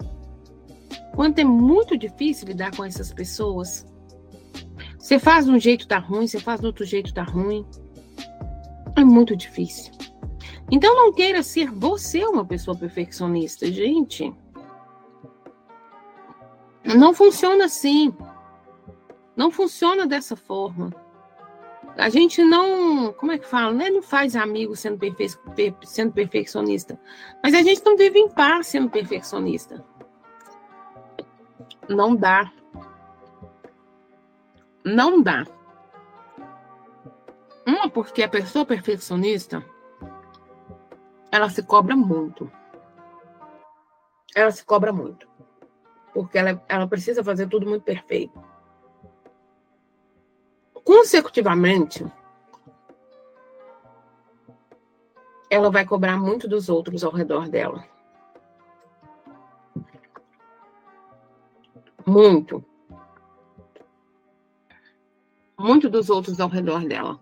Quanto 1.14 1.40
é 1.40 1.44
muito 1.44 1.98
difícil 1.98 2.48
lidar 2.48 2.74
com 2.74 2.86
essas 2.86 3.12
pessoas? 3.12 3.86
Você 4.98 5.20
faz 5.20 5.48
de 5.48 5.52
um 5.52 5.60
jeito 5.60 5.86
tá 5.86 6.00
ruim, 6.00 6.26
você 6.26 6.40
faz 6.40 6.62
do 6.62 6.68
outro 6.68 6.86
jeito 6.86 7.14
tá 7.14 7.24
ruim. 7.24 7.66
É 8.96 9.04
muito 9.04 9.36
difícil. 9.36 9.92
Então 10.72 10.96
não 10.96 11.12
queira 11.12 11.44
ser 11.44 11.70
você 11.70 12.24
uma 12.24 12.46
pessoa 12.46 12.78
perfeccionista, 12.78 13.70
gente. 13.70 14.34
Não 16.86 17.14
funciona 17.14 17.66
assim. 17.66 18.16
Não 19.36 19.52
funciona 19.52 20.06
dessa 20.06 20.36
forma. 20.36 20.92
A 21.98 22.10
gente 22.10 22.44
não, 22.44 23.14
como 23.14 23.32
é 23.32 23.38
que 23.38 23.48
fala, 23.48 23.72
né? 23.72 23.90
Não 23.90 24.02
faz 24.02 24.36
amigo 24.36 24.76
sendo, 24.76 24.98
perfe... 24.98 25.38
sendo 25.84 26.12
perfeccionista. 26.12 27.00
Mas 27.42 27.54
a 27.54 27.62
gente 27.62 27.84
não 27.86 27.96
vive 27.98 28.20
em 28.20 28.30
paz 28.30 28.68
sendo 28.68 28.90
perfeccionista. 28.90 29.84
Não 31.88 32.16
dá. 32.16 32.52
Não 34.84 35.22
dá. 35.22 35.46
Uma, 37.66 37.90
porque 37.90 38.24
a 38.24 38.30
pessoa 38.30 38.66
perfeccionista, 38.66 39.64
ela 41.32 41.50
se 41.50 41.64
cobra 41.64 41.96
muito. 41.96 42.52
Ela 44.36 44.52
se 44.52 44.66
cobra 44.66 44.92
muito. 44.92 45.28
Porque 46.14 46.38
ela, 46.38 46.64
ela 46.68 46.88
precisa 46.88 47.24
fazer 47.24 47.48
tudo 47.48 47.68
muito 47.68 47.84
perfeito 47.84 48.53
consecutivamente, 50.84 52.06
ela 55.50 55.70
vai 55.70 55.86
cobrar 55.86 56.18
muito 56.18 56.48
dos 56.48 56.68
outros 56.68 57.04
ao 57.04 57.12
redor 57.12 57.48
dela. 57.48 57.88
Muito. 62.06 62.64
Muito 65.58 65.90
dos 65.90 66.10
outros 66.10 66.40
ao 66.40 66.50
redor 66.50 66.86
dela. 66.86 67.20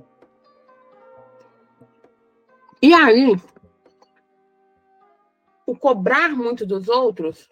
E 2.81 2.93
aí, 2.93 3.35
o 5.67 5.77
cobrar 5.77 6.29
muito 6.29 6.65
dos 6.65 6.87
outros, 6.87 7.51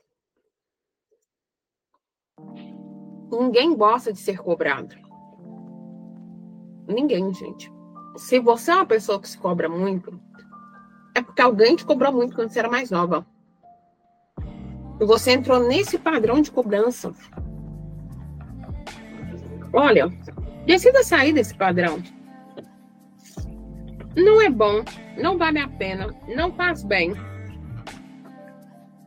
ninguém 3.31 3.75
gosta 3.75 4.11
de 4.11 4.19
ser 4.19 4.39
cobrado. 4.39 5.08
Ninguém, 6.89 7.31
gente. 7.33 7.71
Se 8.17 8.39
você 8.39 8.71
é 8.71 8.75
uma 8.75 8.85
pessoa 8.85 9.21
que 9.21 9.29
se 9.29 9.37
cobra 9.37 9.69
muito, 9.69 10.19
é 11.13 11.21
porque 11.21 11.41
alguém 11.41 11.75
te 11.75 11.85
cobrou 11.85 12.11
muito 12.11 12.35
quando 12.35 12.49
você 12.49 12.59
era 12.59 12.69
mais 12.69 12.89
nova. 12.89 13.25
E 14.99 15.05
você 15.05 15.31
entrou 15.31 15.59
nesse 15.59 15.97
padrão 15.99 16.41
de 16.41 16.51
cobrança. 16.51 17.13
Olha, 19.71 20.09
decida 20.65 21.03
sair 21.03 21.31
desse 21.31 21.55
padrão. 21.55 22.01
Não 24.17 24.41
é 24.41 24.49
bom, 24.49 24.83
não 25.15 25.37
vale 25.37 25.59
a 25.59 25.67
pena, 25.67 26.13
não 26.35 26.51
faz 26.51 26.83
bem, 26.83 27.13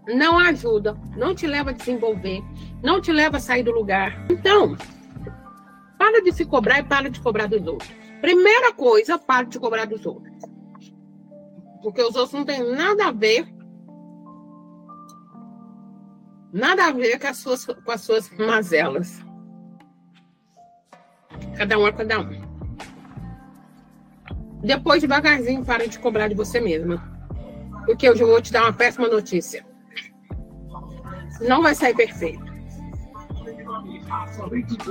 não 0.06 0.38
ajuda, 0.38 0.96
não 1.16 1.34
te 1.34 1.46
leva 1.46 1.70
a 1.70 1.74
desenvolver, 1.74 2.42
não 2.82 3.00
te 3.00 3.12
leva 3.12 3.36
a 3.36 3.40
sair 3.40 3.62
do 3.62 3.72
lugar. 3.72 4.24
Então, 4.30 4.76
para 6.02 6.20
de 6.20 6.32
se 6.32 6.44
cobrar 6.44 6.80
e 6.80 6.82
para 6.82 7.08
de 7.08 7.20
cobrar 7.20 7.46
dos 7.46 7.64
outros. 7.64 7.88
Primeira 8.20 8.72
coisa, 8.72 9.16
para 9.16 9.46
de 9.46 9.56
cobrar 9.60 9.86
dos 9.86 10.04
outros. 10.04 10.36
Porque 11.80 12.02
os 12.02 12.16
outros 12.16 12.32
não 12.32 12.44
têm 12.44 12.74
nada 12.74 13.06
a 13.06 13.12
ver. 13.12 13.46
Nada 16.52 16.86
a 16.86 16.90
ver 16.90 17.20
com 17.20 17.28
as 17.28 17.36
suas, 17.36 17.64
com 17.64 17.92
as 17.92 18.00
suas 18.00 18.28
mazelas. 18.36 19.24
Cada 21.56 21.78
um 21.78 21.86
é 21.86 21.92
cada 21.92 22.18
um. 22.18 22.42
Depois, 24.60 25.00
devagarzinho, 25.00 25.64
para 25.64 25.86
de 25.86 26.00
cobrar 26.00 26.26
de 26.26 26.34
você 26.34 26.60
mesma. 26.60 27.00
Porque 27.86 28.08
eu 28.08 28.16
já 28.16 28.26
vou 28.26 28.42
te 28.42 28.52
dar 28.52 28.64
uma 28.64 28.72
péssima 28.72 29.06
notícia. 29.06 29.64
Não 31.40 31.62
vai 31.62 31.76
sair 31.76 31.94
perfeito. 31.94 32.51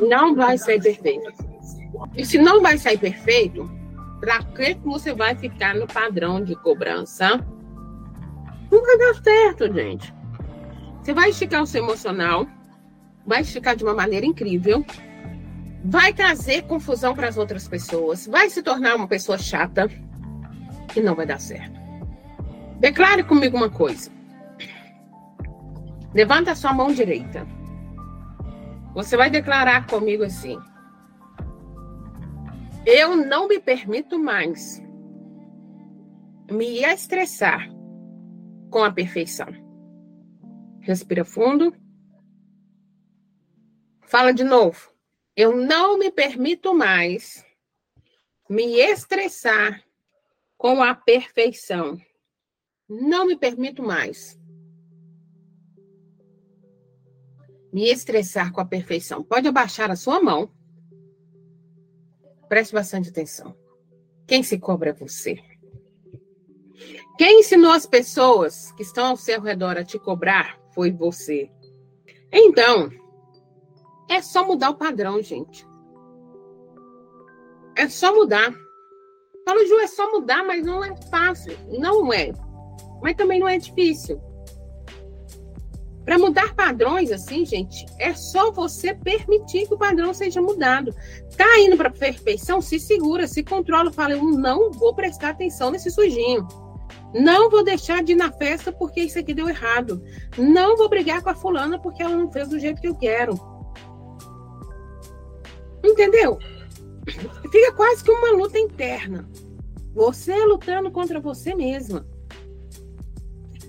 Não 0.08 0.36
vai 0.36 0.58
sair 0.58 0.82
perfeito. 0.82 1.34
E 2.16 2.26
se 2.26 2.38
não 2.38 2.62
vai 2.62 2.78
sair 2.78 2.98
perfeito, 2.98 3.70
para 4.20 4.44
que 4.44 4.76
você 4.84 5.14
vai 5.14 5.36
ficar 5.36 5.76
no 5.76 5.88
padrão 5.88 6.44
de 6.44 6.56
cobrança? 6.56 7.44
Não 8.72 8.82
vai 8.82 8.98
dar 8.98 9.16
certo, 9.16 9.74
gente. 9.74 10.14
Você 11.02 11.14
vai 11.14 11.30
esticar 11.30 11.64
o 11.64 11.68
seu 11.68 11.84
emocional, 11.84 12.48
vai 13.26 13.42
esticar 13.42 13.76
de 13.76 13.84
uma 13.84 13.94
maneira 13.94 14.26
incrível, 14.26 14.86
vai 15.84 16.14
trazer 16.14 16.64
confusão 16.64 17.16
para 17.16 17.28
as 17.28 17.38
outras 17.38 17.68
pessoas, 17.68 18.28
vai 18.28 18.50
se 18.50 18.62
tornar 18.62 18.96
uma 18.96 19.08
pessoa 19.08 19.38
chata 19.38 19.90
e 20.96 21.02
não 21.02 21.16
vai 21.16 21.26
dar 21.26 21.40
certo. 21.40 21.80
Declare 22.80 23.24
comigo 23.24 23.58
uma 23.58 23.70
coisa. 23.70 24.12
Levanta 26.14 26.52
a 26.52 26.56
sua 26.56 26.74
mão 26.74 26.92
direita. 26.92 27.48
Você 28.94 29.16
vai 29.16 29.30
declarar 29.30 29.88
comigo 29.88 30.24
assim: 30.24 30.58
Eu 32.86 33.16
não 33.16 33.48
me 33.48 33.60
permito 33.60 34.20
mais 34.20 34.82
me 36.52 36.84
estressar 36.84 37.70
com 38.70 38.84
a 38.84 38.92
perfeição. 38.92 39.48
Respira 40.82 41.24
fundo. 41.24 41.74
Fala 44.02 44.34
de 44.34 44.44
novo. 44.44 44.92
Eu 45.36 45.56
não 45.56 45.98
me 45.98 46.12
permito 46.12 46.74
mais 46.74 47.46
me 48.50 48.78
estressar 48.78 49.82
com 50.58 50.84
a 50.84 50.94
perfeição. 50.94 51.98
Não 52.90 53.26
me 53.26 53.38
permito 53.38 53.82
mais. 53.82 54.41
Me 57.72 57.90
estressar 57.90 58.52
com 58.52 58.62
a 58.62 58.66
perfeição. 58.66 59.24
Pode 59.24 59.48
abaixar 59.48 59.90
a 59.92 59.96
sua 59.96 60.22
mão. 60.22 60.52
Preste 62.50 62.74
bastante 62.74 63.10
atenção. 63.10 63.56
Quem 64.28 64.44
se 64.44 64.60
cobra 64.60 64.90
é 64.90 64.94
você. 64.94 65.42
Quem 67.18 67.40
ensinou 67.42 67.72
as 67.72 67.86
pessoas 67.86 68.72
que 68.74 68.84
estão 68.84 69.08
ao 69.08 69.18
seu 69.18 69.40
redor 69.42 69.78
a 69.78 69.84
te 69.84 70.00
cobrar 70.00 70.60
foi 70.74 70.92
você. 70.92 71.50
Então, 72.32 72.90
é 74.10 74.22
só 74.22 74.46
mudar 74.46 74.72
o 74.72 74.76
padrão, 74.76 75.22
gente. 75.22 75.66
É 77.78 77.88
só 77.88 78.14
mudar. 78.14 78.54
Fala, 79.46 79.66
Ju, 79.66 79.80
é 79.80 79.88
só 79.88 80.12
mudar, 80.12 80.44
mas 80.44 80.66
não 80.66 80.84
é 80.84 80.96
fácil. 81.10 81.58
Não 81.80 82.12
é. 82.12 82.32
Mas 83.02 83.16
também 83.16 83.40
não 83.40 83.48
é 83.48 83.58
difícil. 83.58 84.22
Para 86.04 86.18
mudar 86.18 86.56
padrões, 86.56 87.12
assim, 87.12 87.46
gente, 87.46 87.86
é 88.00 88.14
só 88.14 88.52
você 88.52 88.94
permitir 88.94 89.68
que 89.68 89.74
o 89.74 89.78
padrão 89.78 90.14
seja 90.14 90.42
mudado. 90.42 90.94
Tá 91.38 91.60
indo 91.60 91.78
para 91.78 91.92
perfeição, 91.92 92.62
se 92.62 92.80
segura, 92.80 93.28
se 93.28 93.44
controla, 93.44 93.92
fala, 93.92 94.14
eu 94.14 94.24
não 94.24 94.72
vou 94.72 94.96
prestar 94.96 95.30
atenção 95.30 95.70
nesse 95.70 95.92
sujinho. 95.92 96.48
Não 97.14 97.50
vou 97.50 97.64
deixar 97.64 98.04
de 98.04 98.14
ir 98.14 98.16
na 98.16 98.32
festa 98.32 98.72
porque 98.72 99.02
isso 99.02 99.20
aqui 99.20 99.34
deu 99.34 99.48
errado. 99.48 100.02
Não 100.38 100.78
vou 100.78 100.90
brigar 100.90 101.22
com 101.22 101.30
a 101.30 101.36
fulana 101.36 101.78
porque 101.78 102.02
ela 102.02 102.16
não 102.16 102.32
fez 102.32 102.48
do 102.48 102.60
jeito 102.60 102.82
que 102.82 102.88
eu 102.88 102.96
quero. 102.96 103.34
Entendeu? 105.84 106.40
Fica 107.52 107.74
quase 107.74 108.04
que 108.04 108.12
uma 108.12 108.32
luta 108.32 108.58
interna. 108.58 109.30
Você 109.94 110.34
lutando 110.46 110.90
contra 110.90 111.20
você 111.20 111.54
mesma. 111.54 112.08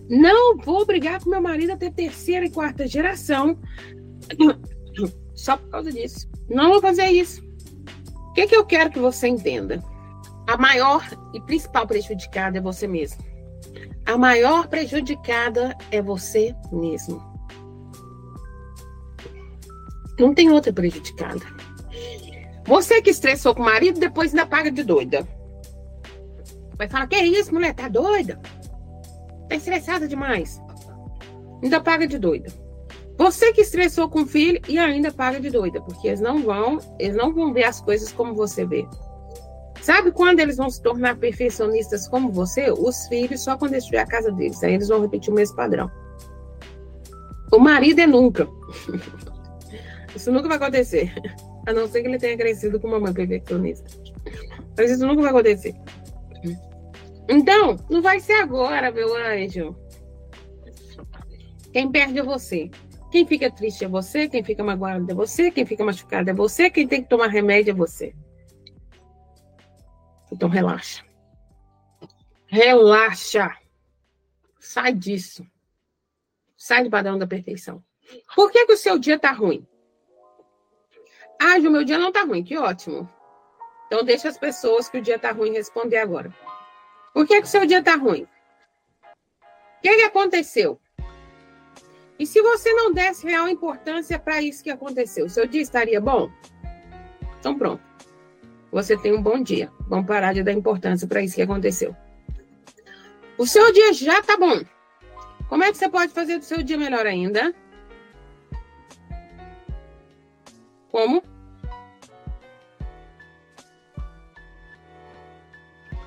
Não 0.08 0.56
vou 0.58 0.84
brigar 0.84 1.22
com 1.22 1.30
meu 1.30 1.40
marido 1.40 1.72
até 1.72 1.90
terceira 1.90 2.46
e 2.46 2.50
quarta 2.50 2.86
geração 2.86 3.58
só 5.34 5.56
por 5.56 5.68
causa 5.70 5.92
disso. 5.92 6.28
Não 6.48 6.70
vou 6.70 6.80
fazer 6.80 7.06
isso. 7.06 7.42
O 8.30 8.32
que, 8.32 8.46
que 8.46 8.56
eu 8.56 8.64
quero 8.64 8.90
que 8.90 8.98
você 8.98 9.28
entenda? 9.28 9.82
A 10.46 10.56
maior 10.56 11.06
e 11.34 11.40
principal 11.40 11.86
prejudicada 11.86 12.58
é 12.58 12.60
você 12.60 12.86
mesmo. 12.86 13.22
A 14.04 14.18
maior 14.18 14.66
prejudicada 14.68 15.76
é 15.90 16.02
você 16.02 16.54
mesmo. 16.72 17.22
Não 20.18 20.34
tem 20.34 20.50
outra 20.50 20.72
prejudicada. 20.72 21.40
Você 22.66 23.00
que 23.02 23.10
estressou 23.10 23.54
com 23.54 23.62
o 23.62 23.64
marido, 23.64 23.98
depois 23.98 24.30
ainda 24.30 24.46
paga 24.46 24.70
de 24.70 24.82
doida. 24.82 25.26
Vai 26.76 26.88
falar, 26.88 27.06
que 27.06 27.16
isso, 27.16 27.52
mulher? 27.52 27.74
Tá 27.74 27.88
doida? 27.88 28.40
Tá 29.52 29.56
estressada 29.56 30.08
demais. 30.08 30.62
Ainda 31.62 31.78
paga 31.78 32.06
de 32.06 32.18
doida. 32.18 32.50
Você 33.18 33.52
que 33.52 33.60
estressou 33.60 34.08
com 34.08 34.22
o 34.22 34.26
filho 34.26 34.58
e 34.66 34.78
ainda 34.78 35.12
paga 35.12 35.38
de 35.38 35.50
doida, 35.50 35.78
porque 35.82 36.08
eles 36.08 36.22
não 36.22 36.42
vão, 36.42 36.78
eles 36.98 37.14
não 37.14 37.34
vão 37.34 37.52
ver 37.52 37.64
as 37.64 37.78
coisas 37.78 38.10
como 38.10 38.34
você 38.34 38.64
vê. 38.64 38.88
Sabe 39.82 40.10
quando 40.10 40.40
eles 40.40 40.56
vão 40.56 40.70
se 40.70 40.80
tornar 40.80 41.18
perfeccionistas 41.18 42.08
como 42.08 42.32
você? 42.32 42.70
Os 42.70 43.06
filhos, 43.08 43.44
só 43.44 43.58
quando 43.58 43.72
destruir 43.72 43.98
a 43.98 44.06
casa 44.06 44.32
deles. 44.32 44.62
Aí 44.62 44.72
eles 44.72 44.88
vão 44.88 45.02
repetir 45.02 45.30
o 45.30 45.36
mesmo 45.36 45.54
padrão. 45.54 45.90
O 47.52 47.58
marido 47.58 48.00
é 48.00 48.06
nunca. 48.06 48.48
Isso 50.16 50.32
nunca 50.32 50.48
vai 50.48 50.56
acontecer. 50.56 51.12
A 51.66 51.74
não 51.74 51.86
ser 51.86 52.00
que 52.00 52.08
ele 52.08 52.18
tenha 52.18 52.38
crescido 52.38 52.80
com 52.80 52.88
uma 52.88 52.98
mãe 52.98 53.12
perfeccionista. 53.12 53.84
Mas 54.78 54.90
isso 54.90 55.06
nunca 55.06 55.20
vai 55.20 55.30
acontecer. 55.30 55.74
Então, 57.32 57.78
não 57.88 58.02
vai 58.02 58.20
ser 58.20 58.34
agora, 58.34 58.92
meu 58.92 59.16
anjo. 59.16 59.74
Quem 61.72 61.90
perde 61.90 62.18
é 62.18 62.22
você. 62.22 62.70
Quem 63.10 63.26
fica 63.26 63.50
triste 63.50 63.86
é 63.86 63.88
você. 63.88 64.28
Quem 64.28 64.44
fica 64.44 64.62
magoado 64.62 65.10
é 65.10 65.14
você. 65.14 65.50
Quem 65.50 65.64
fica 65.64 65.82
machucado 65.82 66.28
é 66.28 66.34
você. 66.34 66.68
Quem 66.68 66.86
tem 66.86 67.02
que 67.02 67.08
tomar 67.08 67.28
remédio 67.28 67.70
é 67.70 67.74
você. 67.74 68.14
Então 70.30 70.46
relaxa. 70.50 71.02
Relaxa. 72.48 73.56
Sai 74.60 74.92
disso. 74.92 75.42
Sai 76.54 76.84
do 76.84 76.90
padrão 76.90 77.16
da 77.16 77.26
perfeição. 77.26 77.82
Por 78.36 78.50
que, 78.50 78.66
que 78.66 78.74
o 78.74 78.76
seu 78.76 78.98
dia 78.98 79.18
tá 79.18 79.32
ruim? 79.32 79.66
Ah, 81.40 81.56
o 81.56 81.70
meu 81.70 81.82
dia 81.82 81.96
não 81.96 82.12
tá 82.12 82.24
ruim. 82.24 82.44
Que 82.44 82.58
ótimo. 82.58 83.08
Então 83.86 84.04
deixa 84.04 84.28
as 84.28 84.36
pessoas 84.36 84.90
que 84.90 84.98
o 84.98 85.02
dia 85.02 85.18
tá 85.18 85.32
ruim 85.32 85.52
responder 85.52 85.96
agora. 85.96 86.30
Por 87.12 87.26
que, 87.26 87.40
que 87.40 87.46
o 87.46 87.50
seu 87.50 87.66
dia 87.66 87.82
tá 87.82 87.96
ruim? 87.96 88.22
O 88.22 89.82
que, 89.82 89.96
que 89.96 90.02
aconteceu? 90.02 90.80
E 92.18 92.26
se 92.26 92.40
você 92.40 92.72
não 92.72 92.92
desse 92.92 93.26
real 93.26 93.48
importância 93.48 94.18
para 94.18 94.40
isso 94.40 94.62
que 94.62 94.70
aconteceu, 94.70 95.28
seu 95.28 95.46
dia 95.46 95.60
estaria 95.60 96.00
bom? 96.00 96.30
Então 97.38 97.58
pronto 97.58 97.92
você 98.72 98.96
tem 98.96 99.12
um 99.12 99.22
bom 99.22 99.40
dia. 99.40 99.70
Vamos 99.86 100.06
parar 100.06 100.32
de 100.32 100.42
dar 100.42 100.52
importância 100.52 101.06
para 101.06 101.22
isso 101.22 101.34
que 101.34 101.42
aconteceu. 101.42 101.94
O 103.36 103.46
seu 103.46 103.70
dia 103.70 103.92
já 103.92 104.18
está 104.18 104.36
bom. 104.38 104.64
Como 105.48 105.62
é 105.62 105.70
que 105.70 105.76
você 105.76 105.90
pode 105.90 106.12
fazer 106.12 106.38
do 106.38 106.44
seu 106.44 106.62
dia 106.62 106.78
melhor 106.78 107.06
ainda? 107.06 107.54
Como? 110.90 111.22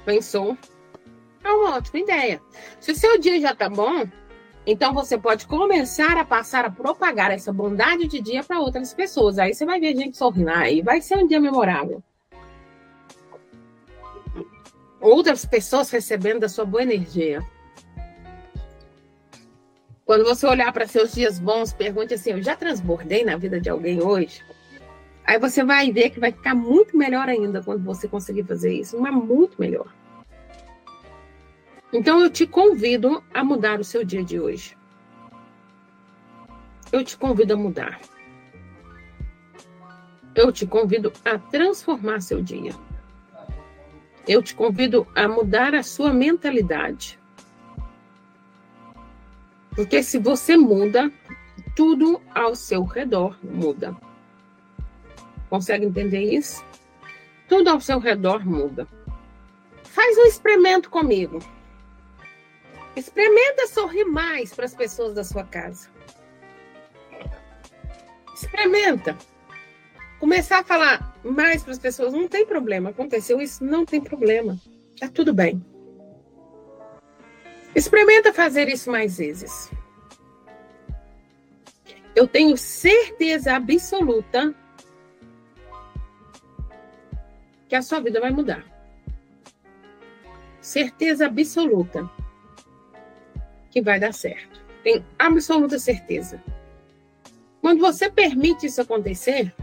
Pensou? 0.03 0.57
Uma 1.65 1.77
ótima 1.77 1.99
ideia. 1.99 2.39
Se 2.79 2.91
o 2.91 2.95
seu 2.95 3.19
dia 3.19 3.41
já 3.41 3.51
está 3.51 3.67
bom, 3.67 4.05
então 4.67 4.93
você 4.93 5.17
pode 5.17 5.47
começar 5.47 6.15
a 6.15 6.23
passar 6.23 6.63
a 6.63 6.69
propagar 6.69 7.31
essa 7.31 7.51
bondade 7.51 8.07
de 8.07 8.21
dia 8.21 8.43
para 8.43 8.59
outras 8.59 8.93
pessoas. 8.93 9.39
Aí 9.39 9.51
você 9.51 9.65
vai 9.65 9.79
ver 9.79 9.95
gente 9.95 10.15
sorrindo. 10.15 10.51
Aí 10.51 10.83
vai 10.83 11.01
ser 11.01 11.17
um 11.17 11.25
dia 11.25 11.39
memorável 11.39 12.03
outras 15.01 15.45
pessoas 15.45 15.89
recebendo 15.89 16.41
da 16.41 16.49
sua 16.49 16.65
boa 16.65 16.83
energia. 16.83 17.43
Quando 20.05 20.23
você 20.23 20.45
olhar 20.45 20.71
para 20.71 20.87
seus 20.87 21.13
dias 21.13 21.39
bons, 21.39 21.73
pergunte 21.73 22.13
assim: 22.13 22.31
eu 22.31 22.41
já 22.43 22.55
transbordei 22.55 23.23
na 23.23 23.37
vida 23.37 23.59
de 23.59 23.69
alguém 23.69 24.01
hoje? 24.01 24.43
Aí 25.25 25.39
você 25.39 25.63
vai 25.63 25.91
ver 25.91 26.11
que 26.11 26.19
vai 26.19 26.31
ficar 26.31 26.53
muito 26.53 26.95
melhor 26.95 27.27
ainda 27.27 27.63
quando 27.63 27.83
você 27.83 28.07
conseguir 28.07 28.43
fazer 28.43 28.71
isso, 28.71 28.99
mas 28.99 29.13
muito 29.13 29.59
melhor. 29.59 29.91
Então 31.95 32.19
eu 32.19 32.29
te 32.29 32.45
convido 32.45 33.23
a 33.33 33.43
mudar 33.43 33.79
o 33.79 33.83
seu 33.83 34.03
dia 34.03 34.23
de 34.23 34.39
hoje. 34.39 34.77
Eu 36.91 37.03
te 37.03 37.17
convido 37.17 37.53
a 37.53 37.57
mudar. 37.57 37.99
Eu 40.35 40.51
te 40.51 40.65
convido 40.65 41.11
a 41.23 41.37
transformar 41.37 42.21
seu 42.21 42.41
dia 42.41 42.73
eu 44.27 44.41
te 44.41 44.55
convido 44.55 45.07
a 45.15 45.27
mudar 45.27 45.75
a 45.75 45.83
sua 45.83 46.11
mentalidade. 46.11 47.19
Porque 49.75 50.01
se 50.01 50.17
você 50.17 50.57
muda, 50.57 51.11
tudo 51.75 52.21
ao 52.33 52.55
seu 52.55 52.83
redor 52.83 53.37
muda. 53.43 53.95
Consegue 55.49 55.85
entender 55.85 56.33
isso? 56.33 56.63
Tudo 57.47 57.69
ao 57.69 57.79
seu 57.79 57.99
redor 57.99 58.45
muda. 58.45 58.87
Faz 59.83 60.17
um 60.17 60.25
experimento 60.25 60.89
comigo. 60.89 61.39
Experimenta 62.95 63.67
sorrir 63.67 64.05
mais 64.05 64.53
para 64.53 64.65
as 64.65 64.73
pessoas 64.73 65.13
da 65.13 65.23
sua 65.23 65.43
casa. 65.43 65.89
Experimenta 68.33 69.17
começar 70.19 70.59
a 70.59 70.63
falar 70.63 71.19
mais 71.23 71.61
para 71.61 71.73
as 71.73 71.79
pessoas, 71.79 72.13
não 72.13 72.27
tem 72.27 72.45
problema, 72.45 72.89
aconteceu 72.89 73.41
isso, 73.41 73.63
não 73.63 73.85
tem 73.85 74.01
problema, 74.01 74.57
tá 74.99 75.09
tudo 75.09 75.33
bem. 75.33 75.63
Experimenta 77.75 78.33
fazer 78.33 78.69
isso 78.69 78.89
mais 78.89 79.17
vezes. 79.17 79.69
Eu 82.15 82.27
tenho 82.27 82.55
certeza 82.55 83.53
absoluta 83.53 84.55
que 87.67 87.75
a 87.75 87.81
sua 87.81 87.99
vida 87.99 88.21
vai 88.21 88.31
mudar. 88.31 88.63
Certeza 90.61 91.25
absoluta 91.25 92.09
que 93.75 93.81
vai 93.81 93.99
dar 93.99 94.13
certo. 94.13 94.63
Tenho 94.83 95.03
absoluta 95.19 95.77
certeza. 95.77 96.41
Quando 97.59 97.81
você 97.81 98.09
permite 98.09 98.67
isso 98.67 98.81
acontecer, 98.81 99.53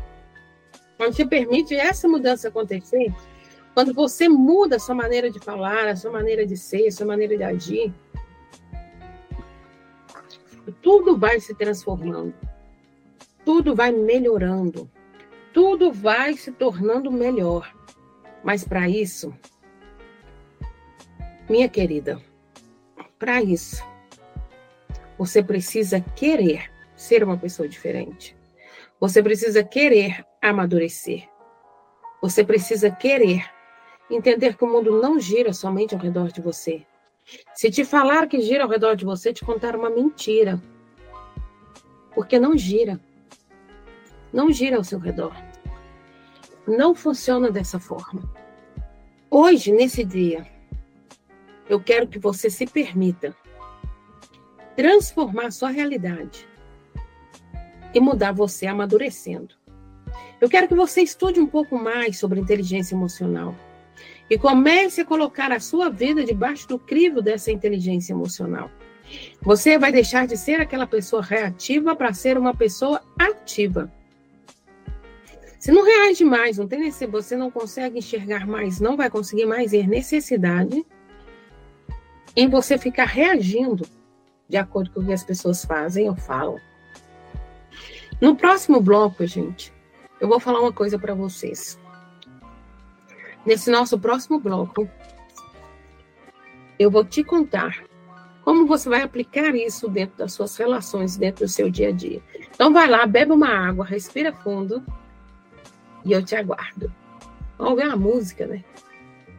quando 0.98 1.14
você 1.14 1.24
permite 1.24 1.74
essa 1.74 2.06
mudança 2.06 2.48
acontecer, 2.48 3.10
quando 3.72 3.94
você 3.94 4.28
muda 4.28 4.76
a 4.76 4.78
sua 4.78 4.94
maneira 4.94 5.30
de 5.30 5.38
falar, 5.38 5.88
a 5.88 5.96
sua 5.96 6.10
maneira 6.10 6.44
de 6.44 6.58
ser, 6.58 6.88
a 6.88 6.92
sua 6.92 7.06
maneira 7.06 7.38
de 7.38 7.42
agir, 7.42 7.94
tudo 10.82 11.16
vai 11.16 11.40
se 11.40 11.54
transformando, 11.54 12.34
tudo 13.46 13.74
vai 13.74 13.92
melhorando, 13.92 14.90
tudo 15.54 15.90
vai 15.90 16.34
se 16.34 16.52
tornando 16.52 17.10
melhor. 17.10 17.74
Mas 18.44 18.62
para 18.62 18.90
isso, 18.90 19.32
minha 21.48 21.68
querida, 21.68 22.20
para 23.18 23.40
isso, 23.40 23.82
você 25.22 25.40
precisa 25.40 26.00
querer 26.00 26.68
ser 26.96 27.22
uma 27.22 27.38
pessoa 27.38 27.68
diferente. 27.68 28.36
Você 28.98 29.22
precisa 29.22 29.62
querer 29.62 30.26
amadurecer. 30.42 31.28
Você 32.20 32.42
precisa 32.42 32.90
querer 32.90 33.48
entender 34.10 34.56
que 34.56 34.64
o 34.64 34.66
mundo 34.66 35.00
não 35.00 35.20
gira 35.20 35.52
somente 35.52 35.94
ao 35.94 36.00
redor 36.00 36.32
de 36.32 36.40
você. 36.40 36.84
Se 37.54 37.70
te 37.70 37.84
falar 37.84 38.26
que 38.26 38.40
gira 38.40 38.64
ao 38.64 38.68
redor 38.68 38.96
de 38.96 39.04
você, 39.04 39.32
te 39.32 39.44
contar 39.44 39.76
uma 39.76 39.88
mentira. 39.88 40.60
Porque 42.12 42.36
não 42.40 42.58
gira. 42.58 43.00
Não 44.32 44.50
gira 44.50 44.76
ao 44.76 44.82
seu 44.82 44.98
redor. 44.98 45.36
Não 46.66 46.96
funciona 46.96 47.48
dessa 47.48 47.78
forma. 47.78 48.28
Hoje, 49.30 49.70
nesse 49.70 50.02
dia, 50.02 50.44
eu 51.68 51.80
quero 51.80 52.08
que 52.08 52.18
você 52.18 52.50
se 52.50 52.66
permita 52.66 53.36
transformar 54.76 55.50
sua 55.50 55.70
realidade 55.70 56.48
e 57.94 58.00
mudar 58.00 58.32
você 58.32 58.66
amadurecendo. 58.66 59.54
Eu 60.40 60.48
quero 60.48 60.66
que 60.66 60.74
você 60.74 61.02
estude 61.02 61.40
um 61.40 61.46
pouco 61.46 61.78
mais 61.78 62.18
sobre 62.18 62.40
inteligência 62.40 62.94
emocional 62.94 63.54
e 64.28 64.38
comece 64.38 65.02
a 65.02 65.04
colocar 65.04 65.52
a 65.52 65.60
sua 65.60 65.88
vida 65.88 66.24
debaixo 66.24 66.66
do 66.68 66.78
crivo 66.78 67.20
dessa 67.20 67.52
inteligência 67.52 68.12
emocional. 68.12 68.70
Você 69.42 69.78
vai 69.78 69.92
deixar 69.92 70.26
de 70.26 70.36
ser 70.36 70.60
aquela 70.60 70.86
pessoa 70.86 71.22
reativa 71.22 71.94
para 71.94 72.14
ser 72.14 72.38
uma 72.38 72.54
pessoa 72.54 73.02
ativa. 73.18 73.92
Se 75.58 75.70
não 75.70 75.84
reage 75.84 76.24
mais, 76.24 76.58
não 76.58 76.66
tem 76.66 76.90
você 76.90 77.36
não 77.36 77.50
consegue 77.50 77.98
enxergar 77.98 78.46
mais, 78.46 78.80
não 78.80 78.96
vai 78.96 79.08
conseguir 79.08 79.46
mais 79.46 79.70
ver 79.70 79.86
necessidade 79.86 80.84
em 82.34 82.48
você 82.48 82.78
ficar 82.78 83.04
reagindo 83.04 83.86
de 84.48 84.56
acordo 84.56 84.90
com 84.90 85.00
o 85.00 85.06
que 85.06 85.12
as 85.12 85.24
pessoas 85.24 85.64
fazem 85.64 86.08
ou 86.08 86.16
falam. 86.16 86.58
No 88.20 88.36
próximo 88.36 88.80
bloco, 88.80 89.26
gente, 89.26 89.72
eu 90.20 90.28
vou 90.28 90.38
falar 90.38 90.60
uma 90.60 90.72
coisa 90.72 90.98
para 90.98 91.14
vocês. 91.14 91.78
Nesse 93.44 93.70
nosso 93.70 93.98
próximo 93.98 94.38
bloco, 94.38 94.88
eu 96.78 96.90
vou 96.90 97.04
te 97.04 97.24
contar 97.24 97.82
como 98.44 98.66
você 98.66 98.88
vai 98.88 99.02
aplicar 99.02 99.54
isso 99.54 99.88
dentro 99.88 100.18
das 100.18 100.32
suas 100.32 100.56
relações, 100.56 101.16
dentro 101.16 101.44
do 101.44 101.48
seu 101.48 101.70
dia 101.70 101.88
a 101.88 101.92
dia. 101.92 102.20
Então 102.54 102.72
vai 102.72 102.88
lá, 102.88 103.06
bebe 103.06 103.32
uma 103.32 103.48
água, 103.48 103.84
respira 103.84 104.32
fundo 104.32 104.84
e 106.04 106.12
eu 106.12 106.24
te 106.24 106.34
aguardo. 106.34 106.92
Vamos 107.56 107.76
ver 107.76 107.90
a 107.90 107.96
música, 107.96 108.46
né? 108.46 108.64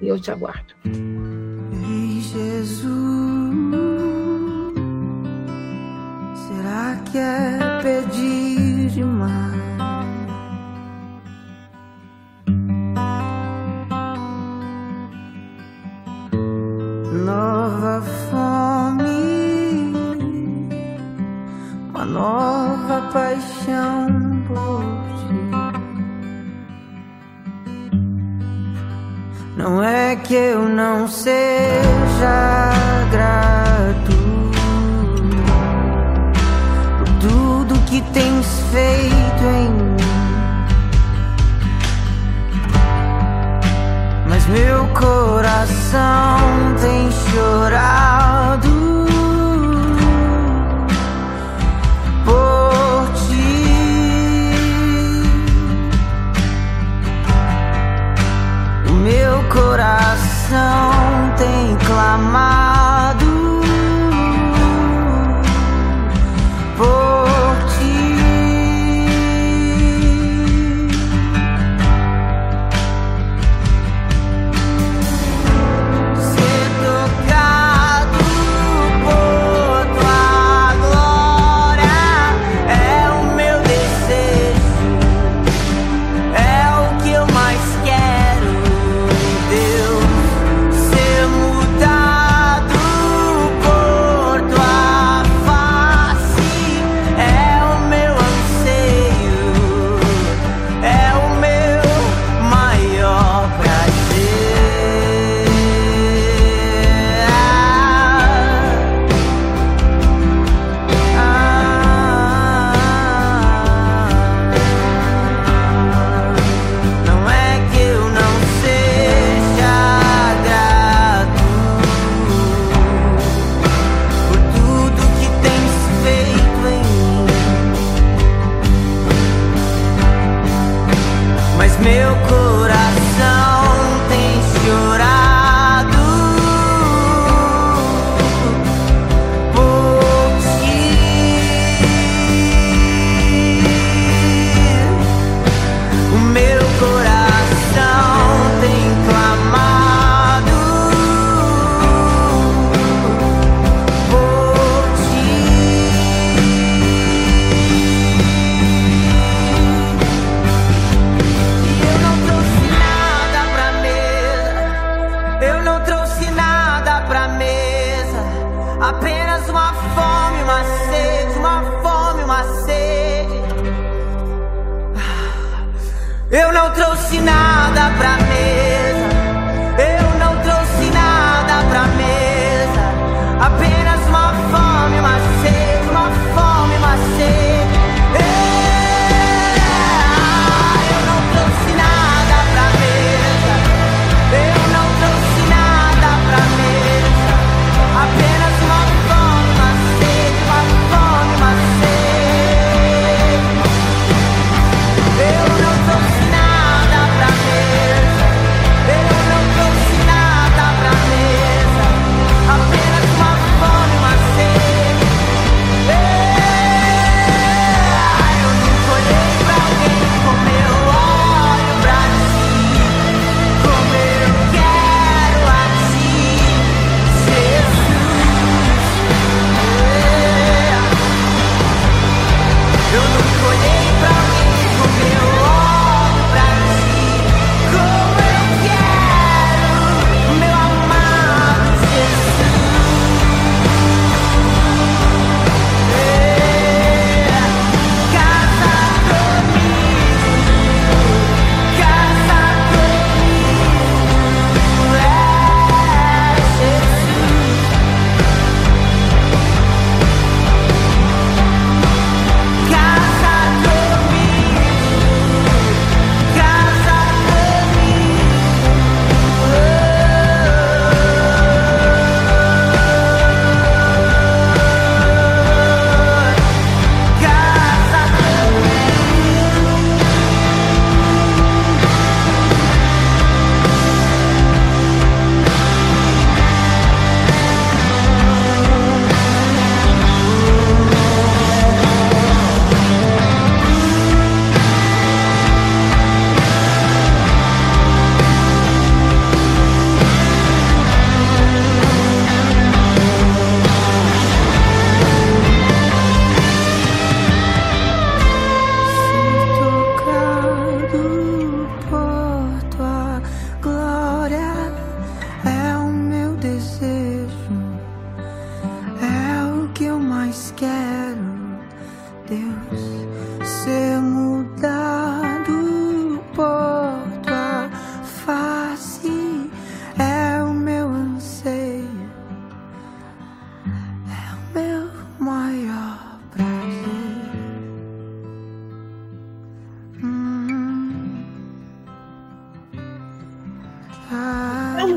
E 0.01 0.07
eu 0.07 0.19
te 0.19 0.31
aguardo. 0.31 0.73
Que 7.13 7.19
é 7.19 7.59
pedir 7.83 8.89
demais? 8.89 9.53
Nova 17.23 18.01
fome, 18.31 19.93
uma 21.89 22.03
nova 22.03 23.11
paixão 23.13 24.07
por 24.47 24.83
Não 29.55 29.83
é 29.83 30.15
que 30.15 30.33
eu 30.33 30.67
não 30.67 31.07
seja 31.07 32.72
feito 38.73 39.43
em 39.43 39.69
mim. 39.69 39.97
Mas 44.27 44.47
meu 44.47 44.87
coração 44.87 46.39
tem 46.81 47.11
chorado. 47.11 48.73
coração 59.49 60.91
tem 61.37 61.77
clamado 61.85 62.52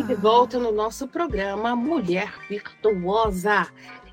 de 0.07 0.15
volta 0.15 0.57
no 0.57 0.71
nosso 0.71 1.09
programa 1.09 1.75
Mulher 1.75 2.33
Virtuosa. 2.49 3.67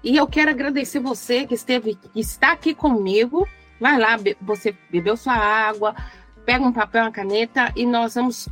E 0.04 0.18
eu 0.18 0.26
quero 0.26 0.50
agradecer 0.50 1.00
você 1.00 1.46
que 1.46 1.54
esteve, 1.54 1.94
que 1.96 2.20
está 2.20 2.54
aqui 2.54 2.74
comigo. 2.74 3.48
Vai 3.80 4.00
lá, 4.00 4.18
você 4.42 4.76
bebeu 4.90 5.16
sua 5.16 5.36
água, 5.36 5.96
pega 6.44 6.66
um 6.66 6.74
papel, 6.74 7.04
uma 7.04 7.12
caneta 7.12 7.72
e 7.76 7.86
nós 7.86 8.16
vamos 8.16 8.50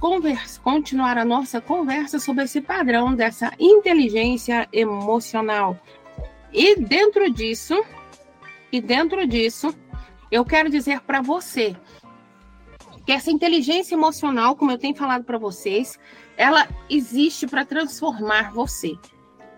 continuar 0.61 1.17
a 1.17 1.25
nossa 1.25 1.59
conversa 1.59 2.19
sobre 2.19 2.43
esse 2.43 2.61
padrão 2.61 3.15
dessa 3.15 3.51
inteligência 3.59 4.69
emocional. 4.71 5.79
E 6.53 6.75
dentro 6.75 7.27
disso, 7.31 7.83
e 8.71 8.79
dentro 8.79 9.25
disso, 9.25 9.73
eu 10.29 10.45
quero 10.45 10.69
dizer 10.69 11.01
para 11.01 11.21
você 11.21 11.75
que 13.03 13.11
essa 13.11 13.31
inteligência 13.31 13.95
emocional, 13.95 14.55
como 14.55 14.69
eu 14.69 14.77
tenho 14.77 14.95
falado 14.95 15.23
para 15.23 15.39
vocês, 15.39 15.97
ela 16.41 16.67
existe 16.89 17.45
para 17.45 17.63
transformar 17.63 18.51
você 18.51 18.97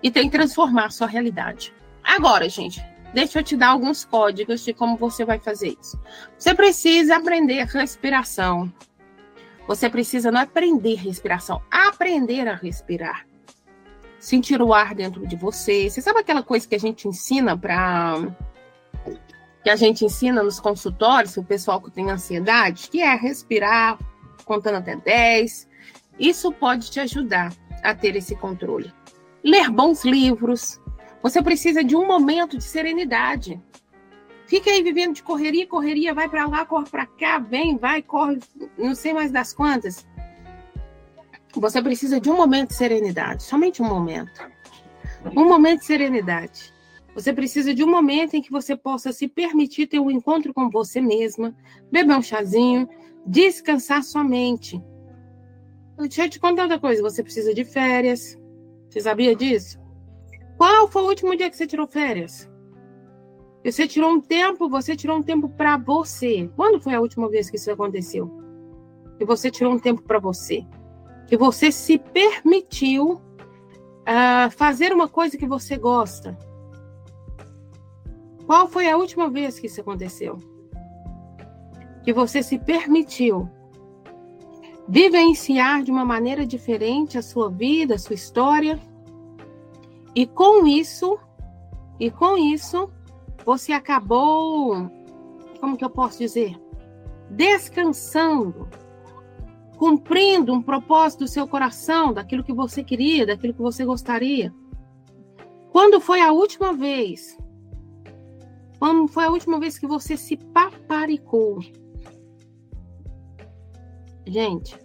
e 0.04 0.12
tem 0.12 0.30
que 0.30 0.38
transformar 0.38 0.88
a 0.88 0.89
sua 0.89 1.08
realidade. 1.08 1.74
Agora, 2.04 2.50
gente, 2.50 2.84
deixa 3.13 3.39
eu 3.39 3.43
te 3.43 3.56
dar 3.56 3.69
alguns 3.69 4.04
códigos 4.04 4.65
de 4.65 4.74
como 4.74 4.98
você 4.98 5.24
vai 5.24 5.39
fazer 5.39 5.78
isso. 5.80 5.98
Você 6.38 6.54
precisa 6.54 7.15
aprender 7.15 7.65
respiração. 7.67 8.69
Você 9.65 9.89
precisa 9.89 10.30
não 10.30 10.41
aprender 10.41 10.96
respiração, 10.96 11.62
aprender 11.72 12.50
a 12.50 12.56
respirar. 12.56 13.26
Sentir 14.19 14.62
o 14.62 14.74
ar 14.74 14.93
dentro 14.93 15.26
de 15.26 15.38
você. 15.38 15.89
Você 15.89 16.02
sabe 16.02 16.19
aquela 16.19 16.43
coisa 16.43 16.67
que 16.67 16.76
a 16.76 16.80
gente 16.80 17.08
ensina 17.08 17.58
para 17.58 18.17
que 19.63 19.69
a 19.69 19.78
gente 19.78 20.04
ensina 20.04 20.43
nos 20.43 20.60
consultórios, 20.60 21.38
o 21.38 21.43
pessoal 21.46 21.80
que 21.80 21.89
tem 21.89 22.12
ansiedade, 22.12 22.89
que 22.89 23.02
é 23.02 23.15
respirar 23.15 23.98
contando 24.43 24.76
até 24.80 24.98
10. 24.98 25.72
Isso 26.19 26.52
pode 26.52 26.91
te 26.91 26.99
ajudar 26.99 27.54
a 27.84 27.93
ter 27.93 28.15
esse 28.15 28.36
controle. 28.36 28.93
Ler 29.43 29.69
bons 29.69 30.06
livros. 30.06 30.80
Você 31.21 31.41
precisa 31.41 31.84
de 31.84 31.95
um 31.95 32.06
momento 32.06 32.58
de 32.58 32.63
serenidade. 32.63 33.62
Fica 34.45 34.69
aí 34.69 34.84
vivendo 34.84 35.15
de 35.15 35.23
correria, 35.23 35.65
correria, 35.65 36.13
vai 36.13 36.30
para 36.30 36.45
lá, 36.45 36.65
corre 36.65 36.89
para 36.89 37.06
cá, 37.06 37.39
vem, 37.39 37.78
vai, 37.78 38.02
corre, 38.02 38.39
não 38.78 38.93
sei 38.93 39.13
mais 39.13 39.32
das 39.32 39.54
quantas. 39.54 40.06
Você 41.56 41.82
precisa 41.82 42.19
de 42.19 42.30
um 42.30 42.36
momento 42.36 42.69
de 42.69 42.76
serenidade, 42.76 43.43
somente 43.43 43.82
um 43.82 43.88
momento. 43.88 44.47
Um 45.36 45.45
momento 45.45 45.80
de 45.80 45.86
serenidade. 45.86 46.73
Você 47.15 47.32
precisa 47.32 47.73
de 47.73 47.84
um 47.84 47.89
momento 47.89 48.34
em 48.36 48.41
que 48.41 48.52
você 48.52 48.76
possa 48.76 49.13
se 49.13 49.28
permitir 49.28 49.88
ter 49.88 49.99
um 49.99 50.10
encontro 50.10 50.54
com 50.54 50.69
você 50.69 50.99
mesma, 50.99 51.56
beber 51.91 52.17
um 52.17 52.21
chazinho, 52.21 52.89
descansar 53.26 54.04
sua 54.04 54.23
mente. 54.23 54.82
Deixa 56.08 56.26
eu 56.26 56.30
te 56.30 56.39
contar 56.39 56.63
outra 56.63 56.80
coisa: 56.80 57.02
você 57.02 57.24
precisa 57.24 57.54
de 57.54 57.63
férias. 57.63 58.38
Você 58.89 59.02
sabia 59.02 59.36
disso? 59.36 59.80
Qual 60.58 60.88
foi 60.88 61.02
o 61.02 61.08
último 61.08 61.36
dia 61.36 61.50
que 61.50 61.58
você 61.58 61.66
tirou 61.66 61.88
férias? 61.88 62.50
Você 63.66 63.88
tirou 63.88 64.12
um 64.12 64.22
tempo, 64.22 64.70
você 64.70 64.96
tirou 64.96 65.18
um 65.18 65.24
tempo 65.24 65.50
para 65.50 65.78
você. 65.78 66.50
Quando 66.56 66.82
foi 66.82 66.94
a 66.94 67.02
última 67.02 67.30
vez 67.30 67.50
que 67.50 67.56
isso 67.56 67.72
aconteceu? 67.72 68.30
Que 69.18 69.26
você 69.26 69.50
tirou 69.50 69.74
um 69.74 69.80
tempo 69.80 70.02
para 70.04 70.20
você. 70.20 70.66
Que 71.28 71.38
você 71.38 71.72
se 71.72 71.98
permitiu 71.98 73.13
uh, 73.13 74.52
fazer 74.52 74.94
uma 74.94 75.08
coisa 75.08 75.38
que 75.38 75.48
você 75.48 75.78
gosta 75.78 76.38
qual 78.46 78.68
foi 78.68 78.89
a 78.89 78.98
última 78.98 79.30
vez 79.30 79.58
que 79.58 79.68
isso 79.68 79.80
aconteceu? 79.82 80.38
Que 82.04 82.12
você 82.12 82.44
se 82.44 82.60
permitiu 82.60 83.50
vivenciar 84.88 85.84
de 85.84 85.91
uma 85.91 86.06
maneira 86.06 86.46
diferente 86.46 87.17
a 87.17 87.22
sua 87.22 87.50
vida, 87.50 87.96
a 87.96 88.00
sua 88.00 88.15
história, 88.15 88.80
e 90.15 90.26
com 90.26 90.67
isso, 90.67 91.17
e 92.00 92.12
com 92.12 92.38
isso, 92.38 92.89
você 93.46 93.74
acabou, 93.74 94.89
como 95.60 95.78
que 95.78 95.84
eu 95.84 95.89
posso 95.89 96.19
dizer? 96.19 96.56
Descansando, 97.30 98.67
cumprindo 99.78 100.54
um 100.54 100.62
propósito 100.62 101.22
do 101.22 101.28
seu 101.28 101.48
coração, 101.48 102.13
daquilo 102.13 102.43
que 102.43 102.54
você 102.54 102.84
queria, 102.84 103.26
daquilo 103.26 103.54
que 103.54 103.62
você 103.62 103.84
gostaria. 103.84 104.54
Quando 105.72 106.00
foi 106.00 106.22
a 106.22 106.32
última 106.32 106.74
vez 106.74 107.38
quando 108.84 109.08
foi 109.08 109.24
a 109.24 109.30
última 109.30 109.62
vez 109.62 109.80
que 109.80 109.88
você 109.88 110.17
se 110.17 110.36
paparicou? 110.36 111.62
Gente, 114.25 114.77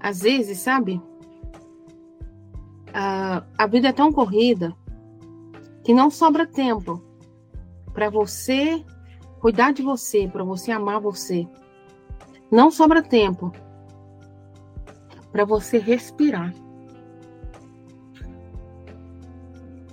às 0.00 0.20
vezes, 0.20 0.58
sabe? 0.58 1.00
A, 2.92 3.44
a 3.56 3.66
vida 3.66 3.88
é 3.88 3.92
tão 3.92 4.12
corrida 4.12 4.74
que 5.84 5.92
não 5.92 6.10
sobra 6.10 6.46
tempo 6.46 7.02
para 7.92 8.10
você 8.10 8.84
cuidar 9.40 9.72
de 9.72 9.82
você, 9.82 10.28
para 10.28 10.44
você 10.44 10.70
amar 10.70 11.00
você. 11.00 11.48
Não 12.50 12.70
sobra 12.70 13.02
tempo 13.02 13.52
para 15.32 15.44
você 15.44 15.78
respirar. 15.78 16.54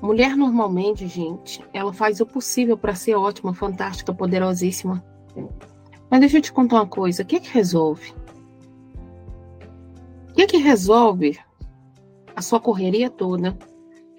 Mulher 0.02 0.36
normalmente, 0.36 1.08
gente, 1.08 1.64
ela 1.74 1.92
faz 1.92 2.22
o 2.22 2.26
possível 2.26 2.78
para 2.78 2.94
ser 2.94 3.16
ótima, 3.16 3.54
fantástica, 3.54 4.14
poderosíssima. 4.14 5.04
Mas 6.10 6.20
deixa 6.20 6.38
eu 6.38 6.42
te 6.42 6.54
contar 6.54 6.76
uma 6.76 6.88
coisa, 6.88 7.24
o 7.24 7.26
que 7.26 7.38
é 7.38 7.40
que 7.40 7.50
resolve? 7.50 8.14
O 10.36 10.38
que 10.38 10.42
é 10.42 10.48
que 10.48 10.58
resolve 10.58 11.40
a 12.36 12.42
sua 12.42 12.60
correria 12.60 13.10
toda? 13.10 13.58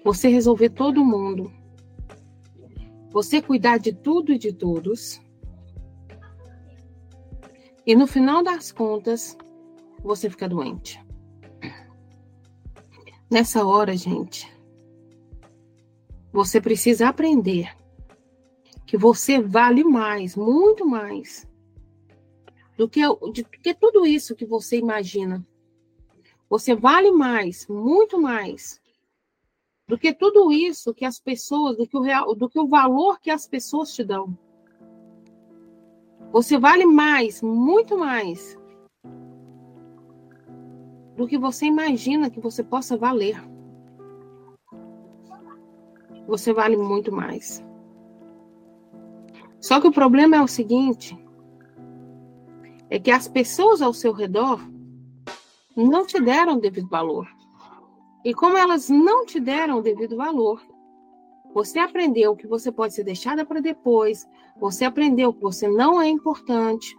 Você 0.03 0.27
resolver 0.27 0.71
todo 0.71 1.05
mundo. 1.05 1.53
Você 3.11 3.39
cuidar 3.39 3.77
de 3.77 3.93
tudo 3.93 4.33
e 4.33 4.37
de 4.39 4.51
todos. 4.51 5.21
E 7.85 7.95
no 7.95 8.07
final 8.07 8.41
das 8.41 8.71
contas, 8.71 9.37
você 10.03 10.27
fica 10.27 10.49
doente. 10.49 10.99
Nessa 13.29 13.63
hora, 13.63 13.95
gente, 13.95 14.51
você 16.33 16.59
precisa 16.59 17.09
aprender 17.09 17.77
que 18.87 18.97
você 18.97 19.39
vale 19.39 19.83
mais, 19.83 20.35
muito 20.35 20.83
mais, 20.83 21.47
do 22.75 22.89
que, 22.89 23.07
do 23.07 23.31
que 23.31 23.75
tudo 23.75 24.03
isso 24.03 24.35
que 24.35 24.47
você 24.47 24.79
imagina. 24.79 25.45
Você 26.49 26.75
vale 26.75 27.11
mais, 27.11 27.67
muito 27.67 28.19
mais, 28.19 28.81
do 29.87 29.97
que 29.97 30.13
tudo 30.13 30.51
isso 30.51 30.93
que 30.93 31.05
as 31.05 31.19
pessoas, 31.19 31.77
do 31.77 31.87
que 31.87 31.97
o 31.97 32.01
real, 32.01 32.35
do 32.35 32.49
que 32.49 32.59
o 32.59 32.67
valor 32.67 33.19
que 33.19 33.29
as 33.29 33.47
pessoas 33.47 33.93
te 33.93 34.03
dão. 34.03 34.37
Você 36.31 36.57
vale 36.57 36.85
mais, 36.85 37.41
muito 37.41 37.97
mais, 37.97 38.57
do 41.15 41.27
que 41.27 41.37
você 41.37 41.65
imagina 41.65 42.29
que 42.29 42.39
você 42.39 42.63
possa 42.63 42.97
valer 42.97 43.41
você 46.27 46.51
vale 46.51 46.75
muito 46.75 47.11
mais. 47.11 47.63
Só 49.61 49.79
que 49.79 49.87
o 49.87 49.91
problema 49.91 50.35
é 50.35 50.41
o 50.41 50.47
seguinte: 50.47 51.17
é 52.89 52.99
que 52.99 53.09
as 53.09 53.27
pessoas 53.27 53.81
ao 53.81 53.93
seu 53.93 54.11
redor 54.11 54.59
não 55.83 56.05
te 56.05 56.19
deram 56.19 56.57
devido 56.59 56.87
valor. 56.87 57.27
E 58.25 58.33
como 58.33 58.57
elas 58.57 58.89
não 58.89 59.25
te 59.25 59.39
deram 59.39 59.81
devido 59.81 60.17
valor, 60.17 60.61
você 61.53 61.79
aprendeu 61.79 62.35
que 62.35 62.47
você 62.47 62.71
pode 62.71 62.93
ser 62.93 63.03
deixada 63.03 63.45
para 63.45 63.61
depois, 63.61 64.27
você 64.59 64.85
aprendeu 64.85 65.33
que 65.33 65.41
você 65.41 65.67
não 65.67 66.01
é 66.01 66.07
importante, 66.07 66.95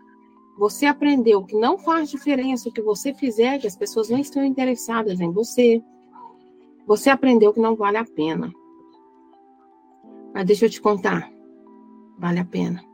você 0.58 0.86
aprendeu 0.86 1.44
que 1.44 1.56
não 1.56 1.78
faz 1.78 2.10
diferença 2.10 2.68
o 2.68 2.72
que 2.72 2.82
você 2.82 3.14
fizer, 3.14 3.58
que 3.58 3.66
as 3.66 3.76
pessoas 3.76 4.08
não 4.08 4.18
estão 4.18 4.44
interessadas 4.44 5.20
em 5.20 5.30
você. 5.30 5.82
Você 6.86 7.10
aprendeu 7.10 7.52
que 7.52 7.60
não 7.60 7.76
vale 7.76 7.96
a 7.96 8.04
pena. 8.04 8.52
Mas 10.34 10.46
deixa 10.46 10.66
eu 10.66 10.70
te 10.70 10.80
contar. 10.80 11.30
Vale 12.18 12.40
a 12.40 12.44
pena. 12.44 12.84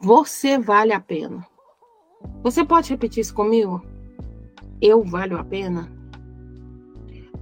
Você 0.00 0.58
vale 0.58 0.92
a 0.92 1.00
pena. 1.00 1.44
Você 2.42 2.64
pode 2.64 2.90
repetir 2.90 3.22
isso 3.22 3.34
comigo? 3.34 3.82
Eu 4.86 5.02
valho 5.02 5.38
a 5.38 5.42
pena? 5.42 5.90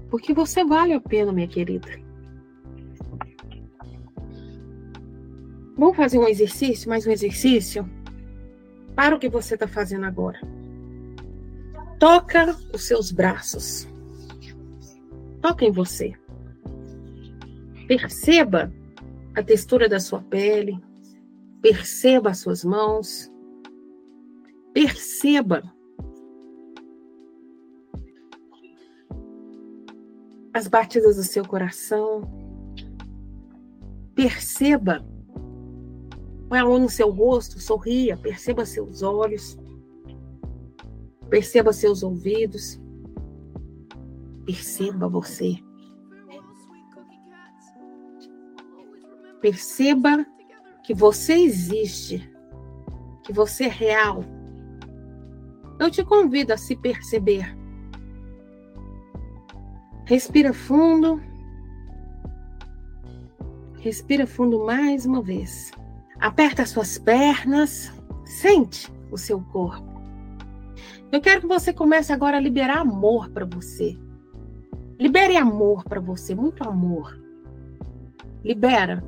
Porque 0.09 0.33
você 0.33 0.65
vale 0.65 0.93
a 0.93 1.01
pena, 1.01 1.33
minha 1.33 1.49
querida. 1.49 1.89
Vamos 5.77 5.97
fazer 5.97 6.21
um 6.21 6.29
exercício, 6.29 6.89
mais 6.89 7.05
um 7.05 7.11
exercício? 7.11 7.85
Para 8.95 9.17
o 9.17 9.19
que 9.19 9.29
você 9.29 9.55
está 9.55 9.67
fazendo 9.67 10.07
agora. 10.07 10.39
Toca 11.99 12.57
os 12.73 12.87
seus 12.87 13.11
braços. 13.11 13.89
Toca 15.41 15.65
em 15.65 15.73
você. 15.73 16.15
Perceba 17.89 18.73
a 19.35 19.43
textura 19.43 19.89
da 19.89 19.99
sua 19.99 20.23
pele, 20.23 20.81
perceba 21.61 22.31
as 22.31 22.39
suas 22.39 22.63
mãos, 22.63 23.29
perceba. 24.73 25.65
As 30.53 30.69
batidas 30.69 31.17
do 31.17 31.25
seu 31.25 31.47
coração. 31.47 32.23
Perceba 34.15 35.05
põe 36.53 36.59
a 36.59 36.67
mão 36.67 36.79
no 36.79 36.91
seu 36.91 37.09
rosto, 37.09 37.59
sorria, 37.59 38.15
perceba 38.15 38.67
seus 38.67 39.01
olhos, 39.01 39.57
perceba 41.31 41.73
seus 41.73 42.03
ouvidos, 42.03 42.79
perceba 44.45 45.09
você. 45.09 45.57
Perceba 49.41 50.27
que 50.85 50.93
você 50.93 51.33
existe, 51.33 52.31
que 53.25 53.33
você 53.33 53.65
é 53.65 53.69
real. 53.69 54.23
Eu 55.81 55.91
te 55.91 56.05
convido 56.05 56.53
a 56.53 56.59
se 56.59 56.77
perceber. 56.77 57.62
Respira 60.13 60.53
fundo. 60.53 61.23
Respira 63.79 64.27
fundo 64.27 64.63
mais 64.63 65.07
uma 65.07 65.23
vez. 65.23 65.71
Aperta 66.21 66.67
suas 66.67 66.99
pernas, 66.99 67.91
sente 68.23 68.93
o 69.11 69.17
seu 69.17 69.41
corpo. 69.41 70.03
Eu 71.11 71.19
quero 71.19 71.41
que 71.41 71.47
você 71.47 71.73
comece 71.73 72.13
agora 72.13 72.37
a 72.37 72.41
liberar 72.41 72.81
amor 72.81 73.31
para 73.31 73.47
você. 73.47 73.97
Libere 75.01 75.35
amor 75.39 75.83
para 75.85 75.99
você, 75.99 76.35
muito 76.35 76.63
amor. 76.63 77.19
Libera. 78.45 79.03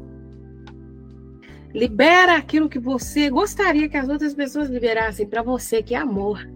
Libera 1.75 2.35
aquilo 2.38 2.71
que 2.71 2.79
você 2.79 3.29
gostaria 3.29 3.90
que 3.90 3.99
as 3.99 4.09
outras 4.09 4.33
pessoas 4.33 4.71
liberassem 4.71 5.27
para 5.27 5.43
você, 5.43 5.83
que 5.83 5.95
é 5.95 5.99
amor. 5.99 6.49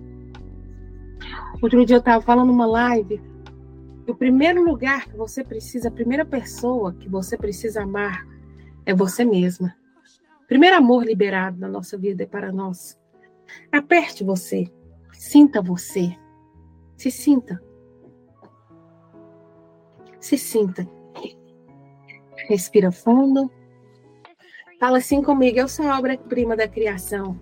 Outro 1.61 1.85
dia 1.85 1.97
eu 1.97 2.01
estava 2.01 2.25
falando 2.25 2.49
numa 2.49 2.65
live 2.65 3.28
o 4.11 4.15
primeiro 4.15 4.65
lugar 4.65 5.07
que 5.07 5.17
você 5.17 5.45
precisa, 5.45 5.89
a 5.89 5.93
primeira 5.93 6.25
pessoa 6.25 6.95
que 6.95 7.09
você 7.09 7.37
precisa 7.37 7.83
amar 7.83 8.27
é 8.87 8.95
você 8.95 9.25
mesma. 9.25 9.75
Primeiro 10.47 10.77
amor 10.77 11.05
liberado 11.05 11.59
na 11.59 11.69
nossa 11.69 11.99
vida 11.99 12.23
é 12.23 12.27
para 12.27 12.51
nós. 12.51 12.99
Aperte 13.71 14.25
você, 14.25 14.67
sinta 15.13 15.61
você, 15.61 16.17
se 16.97 17.11
sinta. 17.11 17.63
Se 20.19 20.39
sinta. 20.39 20.89
Respira 22.49 22.91
fundo. 22.91 23.51
Fala 24.81 24.99
assim 24.99 25.23
comigo: 25.23 25.59
eu 25.59 25.69
sou 25.69 25.87
a 25.87 25.99
obra-prima 25.99 26.57
da 26.57 26.67
criação. 26.67 27.39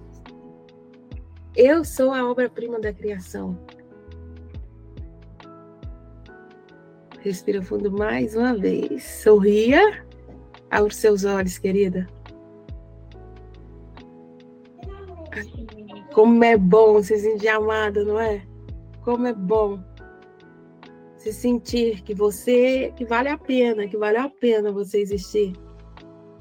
Eu 1.55 1.85
sou 1.85 2.13
a 2.13 2.29
obra-prima 2.29 2.81
da 2.81 2.93
criação. 2.93 3.57
Respira 7.27 7.61
fundo 7.61 7.91
mais 7.91 8.37
uma 8.37 8.55
vez. 8.55 9.03
Sorria. 9.03 10.07
Abra 10.71 10.87
os 10.87 10.95
seus 10.95 11.25
olhos, 11.25 11.59
querida. 11.59 12.07
Como 16.15 16.45
é 16.45 16.57
bom 16.57 17.03
se 17.03 17.19
sentir 17.19 17.49
amada, 17.49 18.05
não 18.05 18.21
é? 18.21 18.47
Como 19.03 19.27
é 19.27 19.33
bom 19.33 19.83
se 21.17 21.33
sentir 21.33 22.01
que 22.03 22.15
você, 22.15 22.93
que 22.95 23.05
vale 23.05 23.29
a 23.29 23.37
pena, 23.37 23.89
que 23.89 23.97
vale 23.97 24.19
a 24.19 24.29
pena 24.29 24.71
você 24.71 25.01
existir. 25.01 25.53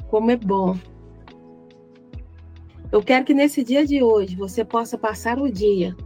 Como 0.08 0.30
é 0.30 0.38
bom. 0.38 0.78
Eu 2.92 3.02
quero 3.02 3.26
que 3.26 3.34
nesse 3.34 3.64
dia 3.64 3.84
de 3.88 4.04
hoje 4.04 4.36
você 4.36 4.64
possa 4.64 5.00
passar 5.00 5.40
o 5.40 5.52
dia 5.52 5.98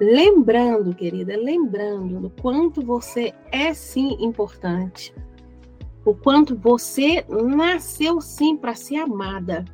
lembrando, 0.00 0.94
querida, 0.94 1.36
lembrando 1.36 2.20
do 2.20 2.30
quanto 2.30 2.82
você 2.82 3.32
é 3.50 3.72
sim 3.72 4.16
importante. 4.20 5.14
O 6.04 6.14
quanto 6.14 6.56
você 6.56 7.24
nasceu 7.28 8.20
sim 8.20 8.56
para 8.56 8.74
ser 8.74 8.96
amada. 8.96 9.64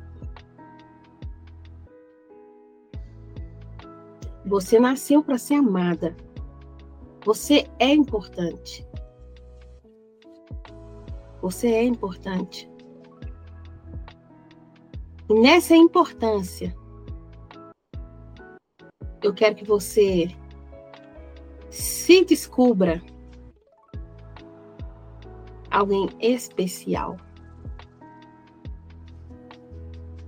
Você 4.45 4.79
nasceu 4.79 5.23
para 5.23 5.37
ser 5.37 5.55
amada. 5.55 6.15
Você 7.25 7.67
é 7.79 7.93
importante. 7.93 8.87
Você 11.41 11.67
é 11.67 11.83
importante. 11.83 12.69
E 15.29 15.33
nessa 15.33 15.75
importância, 15.75 16.75
eu 19.21 19.33
quero 19.33 19.55
que 19.55 19.65
você 19.65 20.29
se 21.69 22.25
descubra 22.25 23.01
alguém 25.69 26.09
especial. 26.19 27.17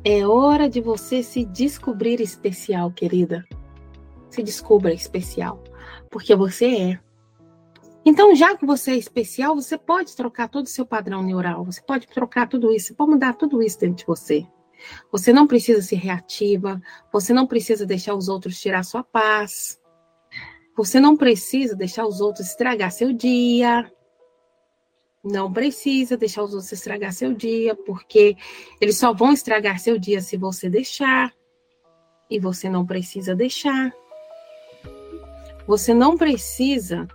É 0.05 0.25
hora 0.27 0.69
de 0.69 0.81
você 0.81 1.23
se 1.23 1.45
descobrir 1.45 2.19
especial, 2.19 2.91
querida 2.91 3.45
se 4.33 4.41
descubra 4.41 4.93
especial, 4.93 5.63
porque 6.09 6.35
você 6.35 6.65
é. 6.75 6.99
Então, 8.05 8.35
já 8.35 8.57
que 8.57 8.65
você 8.65 8.91
é 8.91 8.97
especial, 8.97 9.55
você 9.55 9.77
pode 9.77 10.15
trocar 10.15 10.49
todo 10.49 10.65
o 10.65 10.69
seu 10.69 10.85
padrão 10.85 11.23
neural, 11.23 11.63
você 11.63 11.81
pode 11.81 12.07
trocar 12.07 12.49
tudo 12.49 12.71
isso, 12.71 12.87
você 12.87 12.93
pode 12.95 13.11
mudar 13.11 13.35
tudo 13.35 13.61
isso 13.61 13.79
dentro 13.79 13.97
de 13.97 14.05
você. 14.05 14.45
Você 15.11 15.31
não 15.31 15.47
precisa 15.47 15.81
ser 15.81 15.95
reativa, 15.97 16.81
você 17.11 17.33
não 17.33 17.47
precisa 17.47 17.85
deixar 17.85 18.15
os 18.15 18.27
outros 18.27 18.59
tirar 18.59 18.83
sua 18.83 19.03
paz, 19.03 19.79
você 20.75 20.99
não 20.99 21.15
precisa 21.15 21.75
deixar 21.75 22.05
os 22.05 22.19
outros 22.19 22.47
estragar 22.47 22.91
seu 22.91 23.13
dia. 23.13 23.91
Não 25.23 25.53
precisa 25.53 26.17
deixar 26.17 26.43
os 26.43 26.53
outros 26.53 26.71
estragar 26.71 27.13
seu 27.13 27.33
dia, 27.33 27.75
porque 27.75 28.35
eles 28.81 28.97
só 28.97 29.13
vão 29.13 29.31
estragar 29.31 29.79
seu 29.79 29.97
dia 29.97 30.19
se 30.19 30.35
você 30.35 30.69
deixar. 30.69 31.31
E 32.29 32.39
você 32.39 32.67
não 32.67 32.85
precisa 32.85 33.35
deixar. 33.35 33.93
Você 35.67 35.93
não 35.93 36.17
precisa 36.17 37.07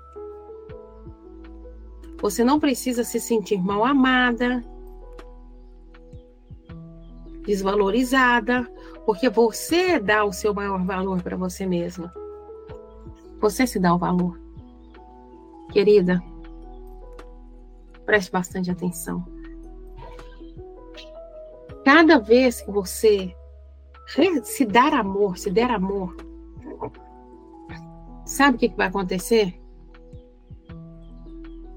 você 2.21 2.43
não 2.43 2.59
precisa 2.59 3.05
se 3.05 3.21
sentir 3.21 3.59
mal 3.63 3.85
amada, 3.85 4.65
desvalorizada, 7.49 8.71
porque 9.07 9.31
você 9.31 9.99
dá 9.99 10.23
o 10.23 10.33
seu 10.33 10.53
maior 10.53 10.85
valor 10.85 11.23
para 11.23 11.35
você 11.37 11.65
mesma. 11.65 12.13
Você 13.41 13.67
se 13.67 13.81
dá 13.81 13.95
o 13.95 13.99
valor. 13.99 14.39
Querida, 15.73 16.23
preste 18.05 18.31
bastante 18.31 18.71
atenção. 18.71 19.25
Cada 21.85 22.19
vez 22.19 22.61
que 22.61 22.71
você 22.71 23.35
se 24.43 24.67
dar 24.67 24.93
amor, 24.93 25.39
se 25.39 25.51
der 25.51 25.71
amor, 25.71 26.15
Sabe 28.29 28.57
o 28.57 28.61
que, 28.61 28.69
vai 28.77 28.89
acontecer? 28.89 29.59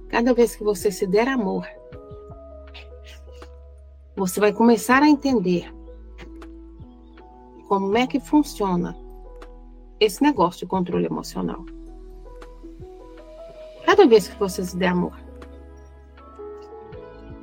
Cada 0.10 0.34
vez 0.34 0.54
que 0.54 0.66
você 0.66 0.92
se 0.92 1.08
der 1.08 1.30
amor, 1.30 1.66
você 4.22 4.40
vai 4.40 4.54
começar 4.54 5.02
a 5.02 5.10
entender 5.10 5.74
como 7.68 7.98
é 7.98 8.06
que 8.06 8.20
funciona 8.20 8.96
esse 10.00 10.22
negócio 10.22 10.60
de 10.60 10.68
controle 10.68 11.08
emocional. 11.08 11.66
Cada 13.84 14.06
vez 14.06 14.28
que 14.28 14.38
você 14.38 14.64
se 14.64 14.78
der 14.78 14.90
amor, 14.90 15.18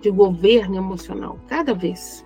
de 0.00 0.08
governo 0.08 0.76
emocional, 0.76 1.40
cada 1.48 1.74
vez. 1.74 2.24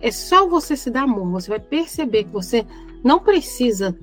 É 0.00 0.12
só 0.12 0.46
você 0.46 0.76
se 0.76 0.88
dar 0.88 1.02
amor, 1.02 1.28
você 1.28 1.50
vai 1.50 1.58
perceber 1.58 2.22
que 2.22 2.30
você 2.30 2.64
não 3.02 3.18
precisa 3.18 3.98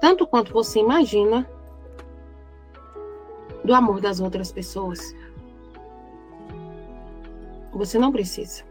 tanto 0.00 0.24
quanto 0.24 0.52
você 0.52 0.78
imagina, 0.78 1.50
do 3.64 3.74
amor 3.74 4.00
das 4.00 4.20
outras 4.20 4.52
pessoas. 4.52 5.00
Você 7.72 7.98
não 7.98 8.12
precisa. 8.12 8.67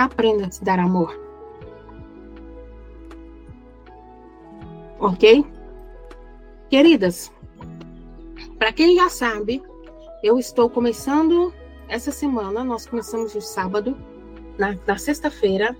Aprenda 0.00 0.46
a 0.46 0.50
se 0.50 0.64
dar 0.64 0.78
amor. 0.78 1.14
Ok? 4.98 5.44
Queridas, 6.70 7.30
para 8.58 8.72
quem 8.72 8.96
já 8.96 9.10
sabe, 9.10 9.62
eu 10.22 10.38
estou 10.38 10.70
começando 10.70 11.52
essa 11.86 12.10
semana, 12.10 12.64
nós 12.64 12.86
começamos 12.86 13.34
no 13.34 13.42
sábado, 13.42 13.94
na, 14.56 14.74
na 14.86 14.96
sexta-feira, 14.96 15.76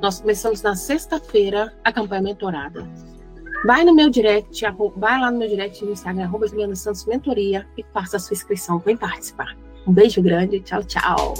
nós 0.00 0.20
começamos 0.20 0.62
na 0.62 0.76
sexta-feira 0.76 1.76
a 1.82 1.92
campanha 1.92 2.22
mentorada. 2.22 2.88
Vai 3.64 3.84
no 3.84 3.92
meu 3.92 4.08
direct, 4.10 4.64
vai 4.96 5.20
lá 5.20 5.28
no 5.32 5.38
meu 5.38 5.48
direct 5.48 5.84
no 5.84 5.90
Instagram, 5.90 6.24
arroba 6.24 6.46
Juliana 6.46 6.76
Santos 6.76 7.04
Mentoria 7.04 7.66
e 7.76 7.84
faça 7.92 8.16
a 8.16 8.20
sua 8.20 8.34
inscrição. 8.34 8.78
Vem 8.78 8.96
participar. 8.96 9.56
Um 9.86 9.92
beijo 9.92 10.22
grande, 10.22 10.60
tchau, 10.60 10.84
tchau. 10.84 11.34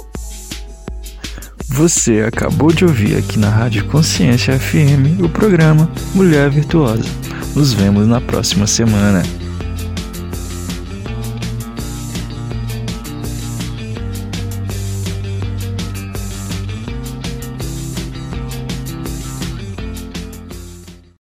Você 1.71 2.21
acabou 2.21 2.73
de 2.73 2.83
ouvir 2.83 3.15
aqui 3.15 3.37
na 3.37 3.49
Rádio 3.49 3.85
Consciência 3.85 4.57
FM 4.59 5.21
o 5.23 5.29
programa 5.29 5.89
Mulher 6.15 6.49
Virtuosa 6.49 7.05
Nos 7.55 7.73
vemos 7.73 8.07
na 8.07 8.19
próxima 8.19 8.65
semana. 8.65 9.21